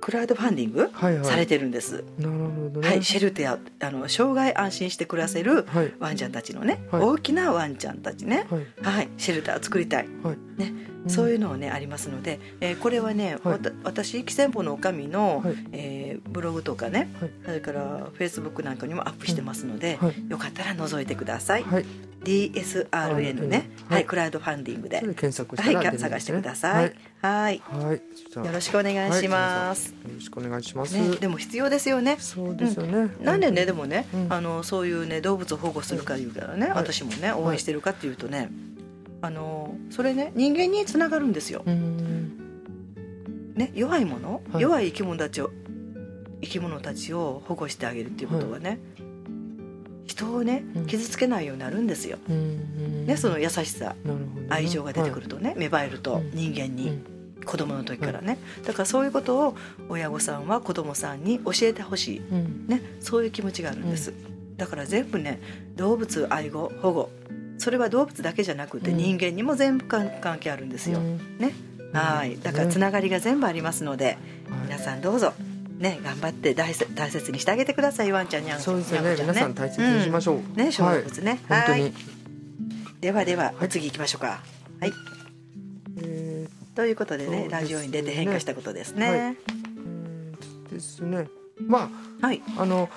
[0.00, 1.24] クラウドファンディングはいはい。
[1.26, 2.88] されてるんです、なるほどね。
[2.88, 5.92] はい、シェルテアあの生涯安心して暮らせるはい。
[6.00, 7.02] ワンちゃんたちのね、はい。
[7.02, 8.66] 大きなワンちゃんたちね、はい。
[8.82, 10.36] はい、シェルターを作りたい、はい。
[10.58, 10.72] ね
[11.06, 13.60] そういうのをねありますので、えーこれはね、はい。
[13.84, 15.54] 私汽船舗の女将の、はい。
[15.72, 17.30] えーブログとかね、はい。
[17.44, 20.30] それからフェイスブックなんかにもアップしてますので、はい。
[20.30, 21.84] よかったら覗いてください、はい
[22.22, 25.00] DSRN ね、ははいいクラウドファンディングで。
[25.00, 25.98] 検索してきますね。
[25.98, 26.94] 探してください。
[27.22, 27.96] はい、はい。
[27.96, 30.94] よろしくお願いします、はいよろしくお願いします。
[30.96, 32.16] ね、でも必要ですよね。
[32.18, 33.14] そうですよね。
[33.20, 34.32] なんでねでもね、うん。
[34.32, 36.76] あのそういうね動物を保護するかいうからね、はい。
[36.76, 38.50] 私もね応援してるかっていうとね、
[39.22, 43.54] あのそれね人間につながるんですよ、うん。
[43.54, 44.62] ね、弱いもの、はい。
[44.62, 45.50] 弱い生き物たちを
[46.42, 48.78] 生き物たちを保護してあげるっていうことはね、
[50.10, 50.86] 人をねうん。
[50.86, 53.94] 傷つけないようになるんですよ、うんね、その優しさ
[54.48, 56.30] 愛情が出てくるとね、芽生えるとうん。
[56.34, 57.44] 人間に、うん。
[57.44, 58.38] 子供の時からね。
[58.66, 59.56] だからそういうことを
[59.88, 62.18] 親御さんは子供さんに教えてほしい。
[62.18, 62.66] うん。
[62.66, 64.12] ね、そういう気持ちがあるんです、
[64.56, 65.40] だから全部ね
[65.76, 67.10] 動物愛護保護。
[67.58, 68.96] それは動物だけじゃなくてうん。
[68.96, 71.38] 人間にも全部関関係あるんですよ、うん。
[71.38, 71.54] ね。
[71.92, 72.38] はい。
[72.38, 74.16] だからつながりが全部ありますので、はい。
[74.66, 75.32] 皆さんどうぞ
[75.80, 79.08] ね頑張って大切大切にしてあげてくださいワンちゃんにゃんそうですよね。
[79.08, 80.36] にゃんちゃ皆さん大切にしましょう。
[80.36, 80.54] うん。
[80.54, 81.40] ね小動物ね。
[81.48, 81.60] はい。
[81.60, 81.82] 本当に。
[81.82, 81.92] はい。
[83.00, 83.68] ではでは、はい。
[83.68, 84.42] 次行きましょうか。
[84.80, 84.92] はい。
[86.02, 87.48] えということでねね。
[87.50, 89.08] ラジオに出て変化したことですね。
[89.08, 89.36] はい。
[90.72, 91.28] ですね。
[91.58, 91.90] ま
[92.20, 92.42] はい。
[92.56, 92.90] ああの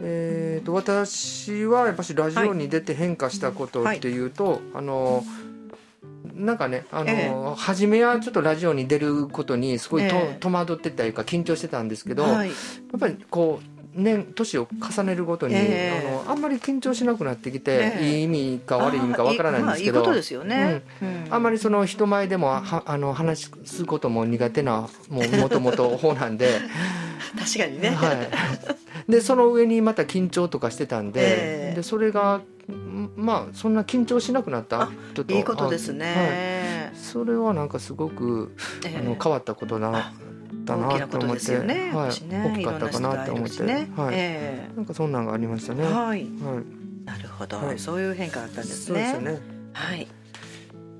[0.00, 5.24] えー、と私はやっぱしラジオに出て変化したことっていうと、あの
[6.34, 10.36] なんかねあの、え初めはちょっとラジオに出ることにすごいと、ええ。
[10.40, 12.48] 戸惑ってたいうか緊張してたんですけど、はい。
[12.48, 12.54] や
[12.96, 16.24] っぱりこう年年を重ねるごとに、ええ。
[16.24, 18.16] あのあんまり緊張しなくなってきて、ええ。
[18.16, 21.26] いい意味か悪い意味かわからないんですけど、あですよね、うん。
[21.30, 21.42] あん。
[21.42, 26.60] まりその人前でもはあの話すことも苦手なもうもともと方なんで、
[27.38, 28.12] 確かにね、は
[29.08, 31.76] い、でその上にまた緊張とかしてたんで,、ええ。
[31.76, 32.40] でそれが
[32.72, 35.98] んまあそんな緊張しなくなったといいことですはい。
[36.00, 38.54] ね、それはなんかすごく
[38.84, 38.98] ええ。
[38.98, 40.12] あの変わったことな
[40.44, 41.90] ことでなと思って、ね。
[41.92, 45.84] はい、私ね大きかったかなと思って、いろんな人がいるしねはいえなんかそんなんがありましたえね。
[45.84, 46.24] はいはい。
[47.04, 49.12] なるほど、はいそういう変化があったんですね。
[49.12, 49.40] そうですよね。
[49.72, 50.08] はい。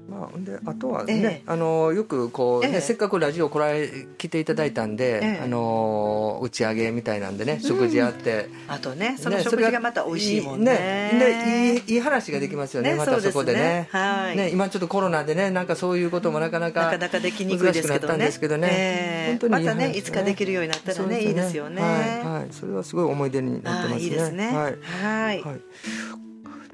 [0.09, 3.89] まあ、であとはえね、えあのよくこう、せっかくラジオ来られ
[4.19, 5.41] 来ていただいたんで、ええ。
[5.43, 10.73] あの打ち上げみたいなんでね食事あって、あとね、そのね食事がまた美味しいもんね。
[11.13, 13.89] ねでいいいい話ができますよねねまたそこでね。
[13.91, 14.37] はい。
[14.37, 18.25] ね今ちょっとコロナでねなんかそういうこともなかなかなかなかできにくいですけ難しくなったどね。
[18.25, 18.69] んですけどね。
[18.71, 19.31] ええ。
[19.31, 20.03] 本当にまたね、い。
[20.03, 21.83] つかできるようになったらね、いいですよね。
[21.83, 24.01] はい、はい、それはすごい思い出になってますね。
[24.01, 24.49] いいですね。
[24.49, 24.77] はい。
[25.01, 25.61] はい。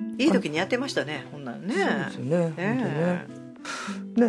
[0.01, 1.75] はいいい時にやってましたね、ほんならね。
[1.75, 3.27] そうですよね、え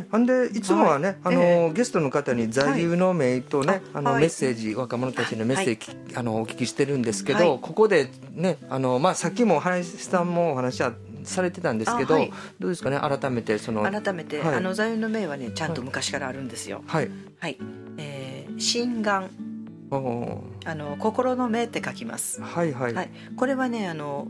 [0.10, 1.36] 本当にねんでいつもはね、はい。
[1.36, 4.22] あのえゲストの方に座右の銘とね、あのあはい。
[4.22, 7.60] メッセージ若者たちのメッセージ、あのお聞きしてるんですけど、はい。
[7.62, 12.18] ここでねあの、まあ、さっきも林さんもお話はされてたんですけど、
[12.60, 14.56] どうですかね改めてその改めて、はい。
[14.56, 16.84] あの座右の銘はね、ちゃんと昔からあるんですよ。
[16.88, 17.10] はい。
[17.40, 17.58] はい。
[17.98, 19.30] えー心眼。
[20.64, 22.42] あの心の目って書きます。
[22.42, 22.94] はいはい。
[22.94, 24.28] はい、これはねあの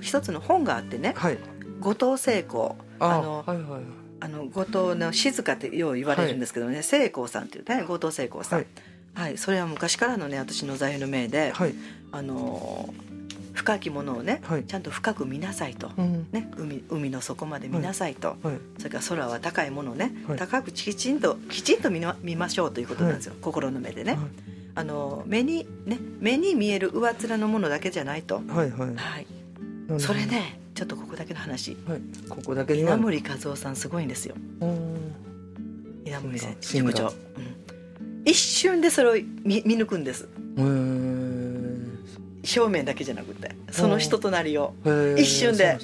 [0.00, 1.38] 一つの本があってねはい。
[1.80, 3.82] 後藤聖光ああのはいはい
[4.22, 8.64] あの後藤の静かってよう言われるんですけどね、聖光さんっていうね後藤聖光さん、は
[9.14, 11.74] はいいそれは昔からのね私の座右の銘で、はい。
[12.12, 12.92] あの
[13.52, 14.64] 深きものをね、はい。
[14.64, 16.26] ちゃんと深く見なさいと、うん。
[16.32, 18.58] ね、海海の底まで見なさいと、はい。
[18.78, 20.38] それから空は高いものをね、はい。
[20.38, 24.20] 高くきちんときちんと見な見ましょうということなんですよ、心の目でね、はい。
[24.76, 28.94] あの目にね目に見える上っ面のものだけじゃないと、はいはい。
[28.94, 29.26] はい、
[29.98, 31.76] それねちょっとここだけの話。
[31.86, 32.00] はい。
[32.28, 34.34] ここだけ稲森和夫さんすごいんですよ。
[34.60, 35.14] うん
[36.04, 37.12] 稲森先心が塾長、うん、
[38.24, 40.28] 一瞬でそれを見見抜くんです。
[40.56, 41.80] うへー。
[42.42, 44.74] 正面だけじゃなくてその人となりを。
[45.18, 45.78] 一瞬で。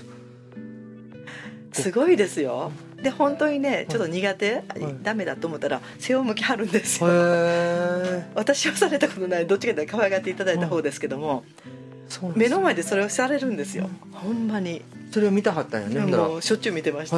[1.72, 1.90] す。
[1.90, 2.72] ごいですよ。
[3.02, 4.80] で本当にねちょっと苦手、い。
[5.02, 9.46] ダメだと思ったら背を向きはるんですへよえ私はされたことない。
[9.46, 11.85] どっちかというと可愛がっていただいた方ですけども、そうなんですね
[12.34, 13.88] 目の前でそれをされるんですよ。
[14.12, 14.82] ほんまに。
[15.12, 17.16] それを見たかったんやねもうしょっちゅう見てました、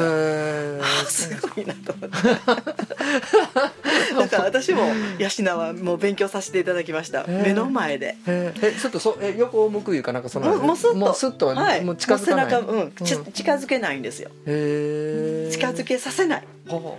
[1.07, 2.17] すごいなと思って。
[4.15, 4.83] だから私も
[5.19, 7.23] 養はもう勉強させていただきました。
[7.23, 7.43] ー。
[7.43, 8.17] 目の前で。
[8.27, 10.97] ええちょっとそえ横を向くいうかなんかそのもうもうすっと。
[10.97, 12.63] もうスッと、はい、もう近づかない？
[12.63, 13.33] もう背中、うん。
[13.33, 14.31] 近づけないんですよ。
[14.47, 16.43] へえ近づけさせない。
[16.69, 16.99] ほ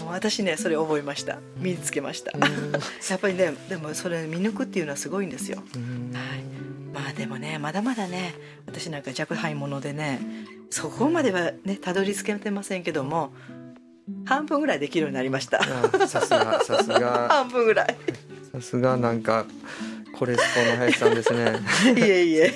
[0.00, 1.38] もう私ねそれ覚えました。
[1.58, 2.72] 身につけました、うん。
[3.08, 5.58] やっぱりねでもそれ見抜くっていうのはすごいんですよ。
[5.58, 6.60] はい。
[6.92, 8.34] まあでもねまだまだね
[8.66, 10.20] 私なんか若輩者でね
[10.70, 13.32] そこまではねたどり着けてませんけども
[14.24, 15.60] 半分ぐらいできるようになりました。
[15.62, 17.28] あさすがさすが。
[17.30, 17.96] 半分ぐらい。
[18.52, 19.46] さすがなんか
[20.12, 21.60] コレスポの林さんですね。
[21.96, 22.54] いえいえ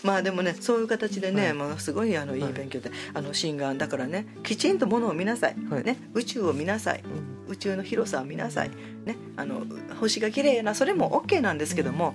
[0.04, 1.54] まあでもねそういう形でね、はい。
[1.54, 2.40] まあ、すごいあのい。
[2.40, 5.84] い勉強で、あの心眼だからねきちんとものを見なさい、はい。
[5.84, 7.02] ね、宇宙を見なさい。
[7.48, 8.70] 宇宙の広さを見なさい、
[9.06, 9.62] ね、あの
[10.00, 12.14] 星が綺麗なそれも OK なんですけども、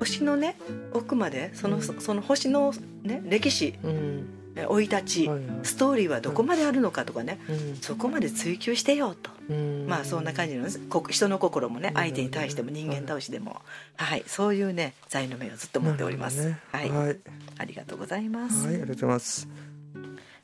[0.00, 0.56] 星のね
[0.92, 5.38] 奥までそのそその星の、ね、歴史うん生い立ち、はい。
[5.38, 7.76] はいストーリーはどこまであるのかとかね、うん。
[7.76, 9.30] そこまで追求してよと。
[9.48, 9.86] うん。
[9.86, 10.66] まあそんな感じの
[11.08, 11.94] 人の心もねうん。
[11.94, 13.62] 相手に対しても人間同士でも。
[13.96, 14.24] はい。
[14.26, 17.16] そういうね財の目をずっと持っております、なるはい、はい、
[17.58, 18.66] ありがとうございます。
[18.66, 19.48] はい、ありがとうございます。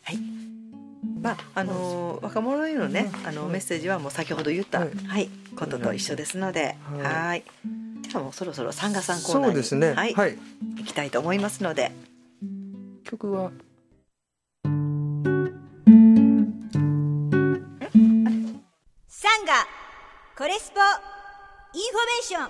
[0.03, 0.19] はい。
[1.21, 5.25] まああのー若者へのねあのメッセージはもう先ほど言った、ははい。
[5.25, 7.03] いことと一緒ですのではい。
[7.03, 7.45] はい。
[8.09, 9.93] じゃあもうそろそろサンガさんコーナーにそうですね。
[9.93, 10.39] はい、はい、
[10.79, 11.93] 行きたいと思いますので。
[13.05, 13.51] 曲は
[19.43, 19.53] ンガ
[20.37, 20.81] コレスポ
[21.75, 22.43] インフォメーション。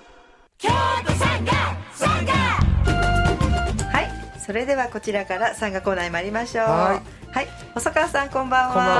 [3.91, 4.09] はい
[4.39, 6.65] それではこちらからサンガコーナーに参りましょう。
[6.65, 8.73] ははい細川さんこんばんは。
[8.73, 8.95] こんばん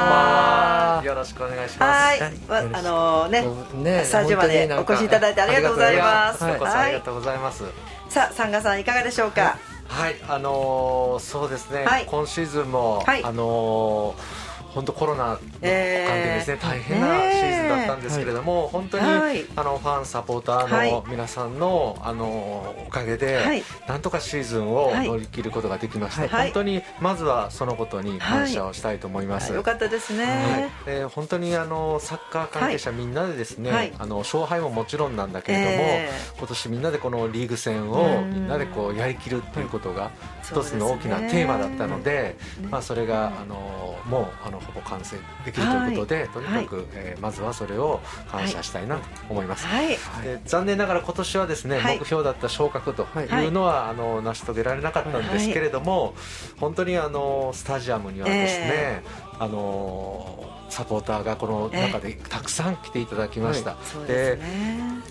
[1.00, 1.02] は。
[1.04, 2.22] よろしくお願いします。
[2.22, 2.34] はい。
[2.74, 6.44] あのねねスタジオまでお越しいただいてありがとうございます。
[6.44, 6.70] ありがとうござい。
[6.70, 7.64] ますこちらこそありがとうございます。
[8.10, 9.58] さあサンガさんいかがでしょうか？
[9.88, 12.06] はい、あのーそうですね、はい。
[12.06, 13.24] 今シーズンも、はい。
[13.24, 14.39] あのー
[14.70, 19.45] 本当コロナの関係えーですね、大変なシーズンだったんですけれども、本当に、はい。
[19.55, 20.89] あのファンサポータはい。
[20.89, 23.63] ーの皆さんの、あのおかげで、はい。
[23.88, 25.07] なんとかシーズンをはい。
[25.07, 26.47] 乗り切ることができました、はい。
[26.51, 29.53] 本当にまずはそのことに感謝をしたいと思います。
[29.53, 30.72] よかったですね、はい。
[30.86, 33.93] えー本当にあのサッカー関係者みんなでですね、はい。
[33.97, 38.34] あの勝敗ももちろんなんだけれども、え今年みんなでこのリーグ戦うをん。
[38.34, 40.11] みんなでこうやりきるっていうことが
[40.43, 42.67] 一つの大きなテーマだったので、ね。
[42.70, 47.99] まあそれがあのもうあのほぼ完成できるということで、とにかく、えーまずはそれを
[48.32, 49.66] 感謝したいなと思います。
[49.68, 49.89] はい。
[50.24, 51.99] で残念ながら今年はですね、はい。
[51.99, 56.16] 目標だった昇格というのは、あの成し遂げられなかったんですけれども、
[56.60, 59.03] 本当にあのスタジアムにはですね、え。
[59.39, 63.76] あのサポーターがこの中でたくさん来ていただきました、
[64.07, 64.39] ですね。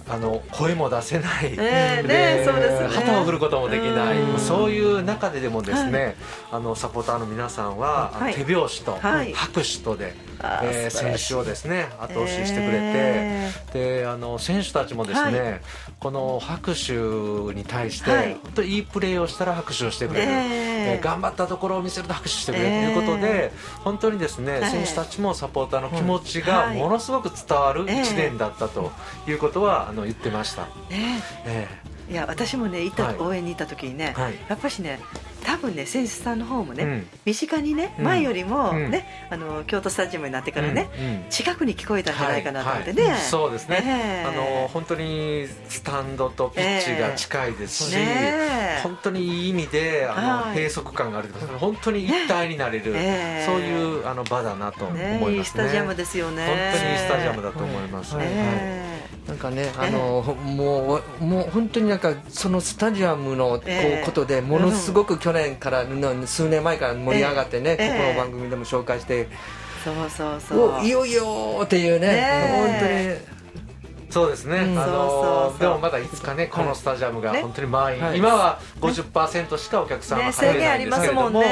[0.08, 2.88] あの声も出せない、ええねそうですね。
[2.88, 4.38] 旗を振ることもできない、うん。
[4.38, 6.16] そういう中ででもですね、
[6.50, 8.34] あのサポーターの皆さんは、はい。
[8.34, 9.32] 手拍子とはい。
[9.32, 10.14] 拍手とで、
[10.62, 15.60] え選手をですね後押ししてくれて、えであの選手たちもですね、はい。
[15.98, 16.92] この拍手
[17.54, 18.34] に対して、はい。
[18.34, 22.68] 本当にいいプレーをしたら拍手をしてくれる、えええー頑張ったところを見せると拍手してくれる。
[22.68, 23.52] とええいうことで、
[23.84, 24.70] 本当にですね、はい。
[24.70, 26.78] 選手たちもサポーターの気持ちがはい。
[26.78, 28.90] ものすごく伝わるええ1年だったと
[29.26, 30.62] いうことはあの言ってました。
[30.90, 31.68] ねえ
[32.10, 33.16] いや私もね行った、はい。
[33.16, 34.34] 応援に行った時にね、はい。
[34.48, 35.27] やっぱしね多
[35.58, 37.06] 分ね選手さんの方もね、うん。
[37.24, 38.04] 身近にねうん。
[38.04, 38.90] 前よりもうん。
[38.90, 40.88] ね、あの京都スタジアムになってからね、
[41.30, 43.20] 近くに聞こえたんじゃないかなと思ってね、はいはい。
[43.20, 44.28] そうですね、ええ。
[44.28, 48.04] あの本当にスタンドとピッチが近いですし、ね
[48.78, 48.80] え。
[48.82, 50.54] 本当にいい意味であの、はい。
[50.54, 53.46] 閉塞感があるというか本当に一体になれる、ええ。
[53.46, 55.26] そういうあの場だなと思いますね。
[55.28, 56.46] ねいいスタジアムですよね。
[56.46, 58.28] 本当にいいスタジアムだと思いますね、はい。
[58.34, 58.87] え
[59.28, 67.88] なんかね、あの、もう、もう本当になんか、そのスタジアムのこう、ええことで、ものすごく去年からの、数年前から盛り上がってね、ええ。
[67.90, 69.28] ここの番組でも紹介して、
[69.84, 70.74] そうそうそう。
[70.76, 73.37] おいよいよっていうね、ね
[74.10, 74.78] そうですね、うん。
[74.78, 77.42] あのでもまだいつかねこのスタジアムがね。
[77.42, 78.18] 本当に満員、はい。
[78.18, 81.42] 今は50%しかお客さんはね入れないんですけれども、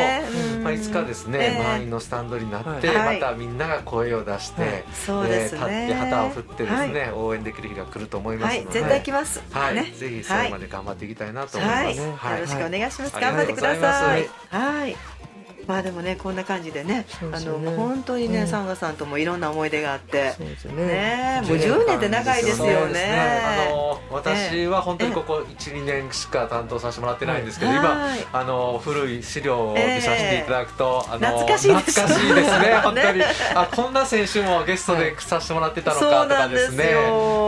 [0.63, 1.63] まあ、いつかですね、ええ。
[1.63, 3.21] 満員のスタンドになって、はい。
[3.21, 4.85] またみんなが声を出して、はい。
[4.93, 5.59] そうですね。
[5.59, 7.13] 立って旗を振ってですね、はい。
[7.13, 8.73] 応援できる日が来ると思いますので、はい。
[8.73, 9.93] 絶対来ます、はい、ね。
[9.97, 11.99] ぜひ最後まで頑張っていきたいなと思いはい、ます。
[12.01, 14.29] よろしくお願いします、はい頑張ってください。
[14.51, 14.97] はい
[15.67, 18.47] まあでもねこんな感じでねあのもう本当にね、うん。
[18.47, 20.33] サンガさんともいろんな思い出があって。
[20.37, 21.43] そうですよね。
[21.45, 23.69] もう10年って長いですよね。
[23.69, 32.01] あの私は本当にここ12年しか担当させてもらってないんですけど、はい今あの古い資料を見させていただくと、あの懐かしいです。
[32.01, 33.27] 懐かしいですね 本当に、ね。
[33.55, 36.93] あこんな選手もゲストでさせてもらってたのかとかですね。
[36.93, 37.01] よ。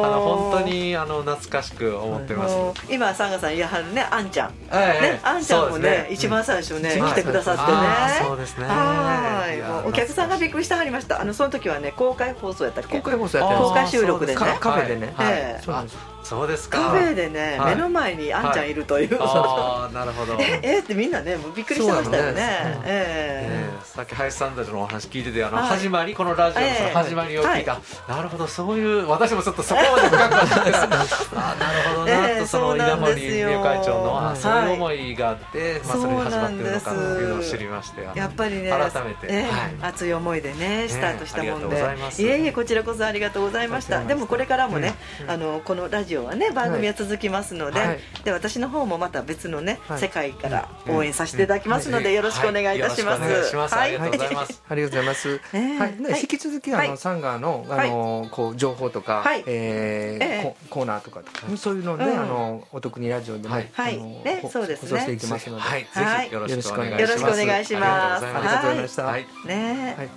[0.05, 2.55] あの本当にあの懐かしく思ってます、
[2.91, 4.55] 今サンガさんいやはるねあんちゃん。
[4.73, 5.03] ええ。
[5.03, 7.69] ね、あんちゃんもね一番最初ね、うん来てくださってね、
[8.09, 8.67] あーそうですね。
[8.67, 9.89] はい。
[9.89, 11.21] お客さんがびっくりしてはりました。
[11.21, 12.99] あのその時はね公開放送やったっけ？
[12.99, 14.39] 公開放送やってるんです公開収録でね。
[14.39, 15.13] カフェでね。
[15.17, 15.33] はい。
[15.35, 15.97] ええそうなんです
[16.29, 16.79] そうですか。
[16.79, 17.77] カフェでね、はい。
[17.77, 20.37] 目の前にあんちゃんいるという、ああなるほど。
[20.45, 22.29] ええってみんなねもうびっくりしてましたよね。
[22.29, 22.83] そうなんですえ。
[22.85, 25.67] ええさっき林さんたちのお話聞いててあの、はい。
[25.69, 33.49] 始まりこのラジオの始まりを聞いた、なるほどそういう私もちょっとそこまで深くはないですあなるほどな、ええとその稲そうなん森ですよ。
[33.49, 39.51] 名誉会長のあはいそういう思いがあって、まあ、それに始まってるのかというのを知りましてやっぱりね改めて、ええはい。
[39.81, 42.23] 熱い思いでねスタートしたもんありがとうで、ございます。
[42.23, 44.05] いえいえこちらこそありがとうございました。
[44.05, 44.95] でもこれからもね、
[45.27, 47.99] あのこのラジオはね番組は続きますので,、はい。
[48.25, 50.01] で私の方もまた別のね、はい。
[50.01, 53.21] 世界から応援させていただきますので、よろしくお願いいたします。
[53.23, 53.31] はい。
[53.31, 55.41] よろしくお願いします、ありがとうございます、ありがとうございます。
[55.55, 55.79] ええ。
[55.79, 59.45] はい、引き続きあの、はいサンガーのあの、こう情報とか、はい。
[59.47, 60.43] えーええ。
[60.43, 61.21] ココーナーとか
[61.57, 62.21] そういうのね、うん。
[62.21, 63.99] あのお得にラジオでも、はい。
[64.25, 64.91] ねそうですね。
[64.91, 66.23] 放送していきますので、はい、はい。
[66.23, 67.03] ぜひよろしくお願いします。
[67.03, 68.27] よろしくお願いします。
[68.27, 69.05] ありがとうございました。
[69.05, 70.09] はいい、ねえ、はい。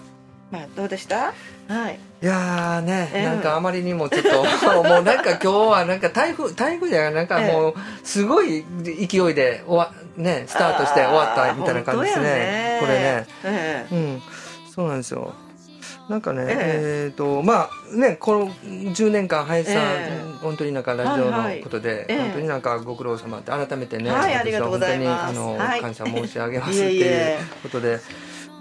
[0.51, 1.33] まあどうでした？
[1.71, 1.99] はい。
[2.21, 3.25] やーね、ええ。
[3.25, 4.43] なんかあまりにもちょっと
[4.83, 12.77] もうなんか今日はなんか台風台風じゃないなんかもうすごい勢いで終わねスタートして終わったみたいな感じですね。
[12.79, 13.25] これね。
[13.43, 13.95] ええ。
[13.95, 14.21] うん、
[14.73, 15.33] そうなんですよ。
[16.09, 17.09] なんかね、ええ。
[17.11, 20.21] っ、とまあねこの10年間林さん、ええ。
[20.41, 21.57] 本当になんかラジオはいはい。
[21.57, 22.17] のことで、ええ。
[22.19, 25.35] 本当になんかご苦労様って改めてね、はい私ありがとうございます。
[25.35, 25.81] 本当にあの、はい。
[25.81, 27.39] 感謝申し上げますっていう え。
[27.63, 27.99] ことで。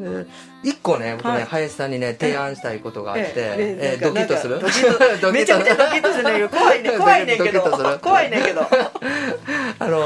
[0.00, 0.26] で
[0.62, 1.44] 一個ね僕ね、はい。
[1.44, 4.58] 林さんにね提案したいことがあって、えええードキッとする？
[4.60, 7.60] なんかドキッとめちゃめちゃドキッとするね 怖いね怖いねんけど。
[8.02, 8.62] 怖いねんけど。
[9.78, 10.04] あの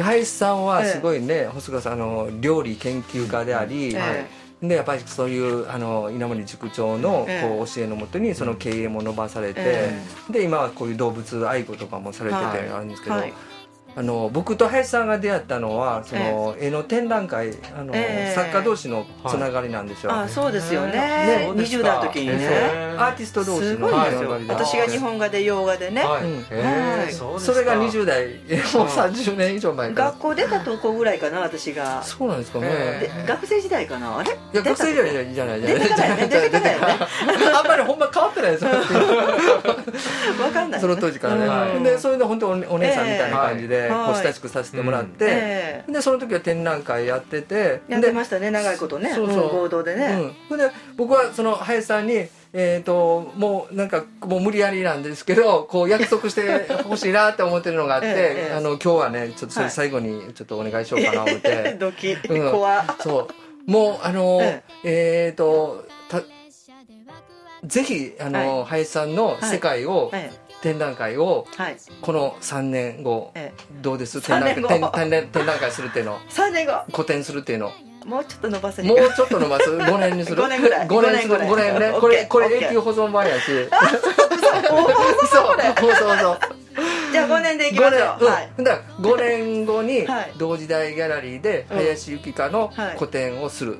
[0.00, 4.26] 林さんはすごいね、細川さんあの料理研究家であり、え
[4.62, 7.48] でやっぱりそういうあの稲森塾長のええ。
[7.48, 9.98] こう教えのもとにその経営も伸ばされて、え
[10.30, 12.58] で今はこういう動物愛護とかもされててはい。
[12.68, 13.32] あるんですけど、はい
[13.94, 18.34] あの僕と林さんが出会ったのはその絵の展覧会あの、ええ。
[18.34, 20.12] 作家同士のつながりなんですよ。
[20.12, 20.92] あそうですよね。
[20.92, 21.44] ね。
[21.46, 21.78] そうですか。
[21.78, 22.48] 20代の時にね。
[22.98, 24.20] アーティスト同士すのごいですよ。
[24.20, 26.02] つながりで私が日本画で洋画でね。
[26.02, 26.20] は
[27.08, 28.26] い、そうですかそれが20代
[28.74, 31.82] もう30年以上前か学校出たとこぐらいかな私が。
[31.82, 34.18] らそうなんですかね、学生時代かな？
[34.18, 34.30] あれ？
[34.30, 35.78] いや学生じゃないじゃないじゃない。
[35.78, 36.28] 出てからやね。
[37.54, 38.70] あんまりほんま変わってないですよ。
[40.42, 41.82] わかんないその当時からね、うん。
[41.82, 44.22] でそれで本当おお姉さんみたいな感じで、ええこうはい。
[44.24, 45.92] 親しくさせてもらって、ええ。
[45.92, 49.12] でその時は展覧会やっててやってましたね長いことね。
[49.14, 49.44] そうそう。
[49.44, 50.34] うん合同でね。
[50.50, 62.12] うん、で僕はその林さんにえー、ともうなんかもう無理やりなんですけどこう約束してほしいなって思ってるのがあって、 えあの今日はねちょっとそれ最後にちょっとお願いしようかな思って、 ドキ。
[62.12, 62.52] うん。
[63.00, 63.28] そ
[63.66, 63.70] う。
[63.70, 65.30] もうあのええ。
[65.32, 66.20] っ、とた
[67.64, 70.30] ぜひあの、は林さんの世界を、え
[70.62, 71.76] 展覧会をえはい。
[72.00, 73.62] この3年後、ええ。
[73.82, 76.18] どうです？3展覧展展展覧会するっていうの。
[76.30, 76.84] 3年後？
[76.92, 77.72] 個展するっていうの。
[78.06, 80.42] もうちょっと伸ばせへんもかうちょっと伸ばす？5年にする？
[80.42, 80.86] 5年ぐらい。
[80.88, 81.68] 5年する？5年ぐらい。
[81.70, 82.00] 5年ね。
[82.00, 83.44] これこれ永久保存版やし。
[83.46, 84.14] そうそう
[85.28, 86.38] そうそう
[87.12, 88.00] じゃあ5年でいきましょう。
[88.00, 88.50] 5はい。
[88.64, 90.32] だから5年後にはい。
[90.38, 92.96] 同時代ギャラリーでうん林由紀香のはい。
[92.96, 93.78] 個展をする、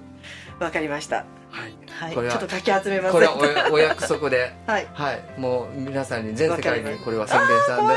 [0.60, 1.72] わかりましたはい。
[1.86, 2.10] はい。
[2.10, 3.12] ちこれはょっとかき集めます。
[3.12, 4.52] これはおお約束で。
[4.66, 4.88] はい。
[4.94, 5.20] はい。
[5.38, 7.94] もう皆さんに全世界にこれは宣伝したんで。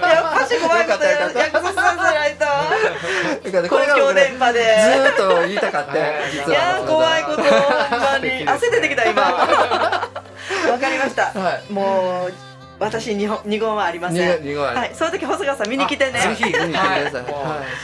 [0.00, 1.18] やっぱし怖いことやよ。
[1.18, 1.38] かったよかった。
[1.40, 2.46] 約束させないと。
[3.68, 4.60] 公共電波で。
[4.60, 5.92] ずーっと言いたかった。
[5.98, 8.46] はいいやー怖いことほんまに。
[8.80, 9.22] てきた今。
[9.22, 11.72] わかりました、はい。
[11.72, 12.32] もう
[12.78, 14.42] 私二本二言はありません。
[14.42, 14.94] 二言はい。
[14.94, 16.20] その時細川さん見に来てね。
[16.20, 17.22] ぜひ見に来てください、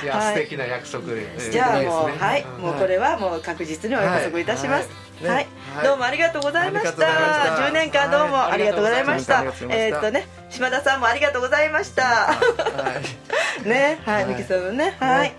[0.08, 0.34] はい。
[0.34, 4.88] 素敵な約束で、じゃあもう、はい、んもうこれはもう確実にお約束いたします。
[5.26, 5.46] はい。
[5.82, 6.90] どうもありがとうございました。
[6.90, 7.68] ありがとうございました。
[7.68, 8.52] 10年間どうもはい。
[8.52, 9.42] ありがとうございました。
[9.70, 12.02] えーっとね、島田さんもありがとうございました。
[12.02, 12.34] は
[13.64, 13.68] い。
[13.68, 15.18] ね、はい、はいミキさんもね、はい。
[15.18, 15.32] はい。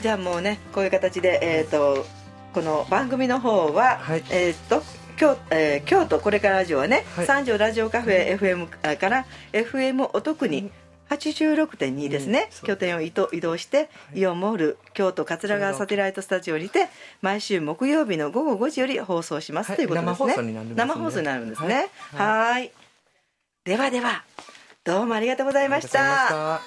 [0.00, 2.06] じゃあもうね、こういう形で、えーっと、
[2.54, 4.24] この番組の方は、はい。
[4.30, 4.82] えーっと。
[5.20, 7.26] 京えー京都これからラジオはね、はい。
[7.26, 10.70] 三条ラジオカフェ FM から FM お得に
[11.10, 16.88] 86.2ですね、うん拠点を移動移動して、イオンモール京都桂川サテライトスタジオにて
[17.20, 19.76] 毎週木曜日の午後5時より放送します、はい。
[19.76, 20.16] ということですね。
[20.16, 20.74] 生放送になるんで。
[20.74, 21.90] すね生放送になるんですね。
[22.14, 22.72] ははい。
[23.64, 24.24] ではでは
[24.84, 26.00] どうもありがとうございました。
[26.00, 26.60] は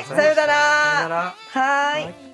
[0.00, 0.04] い。
[0.04, 0.54] さようなら。
[0.54, 1.34] さようなら。
[1.52, 2.29] はい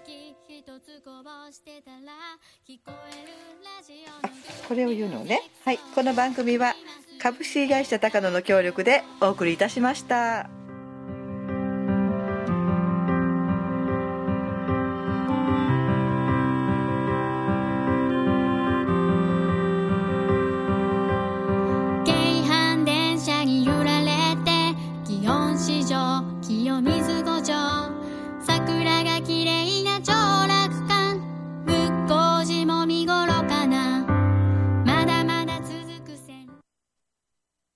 [4.68, 5.42] これを言うのね。
[5.64, 5.78] はい。
[5.94, 6.74] この番組は
[7.22, 10.50] 株式会社高野の協力でお送りいたしました。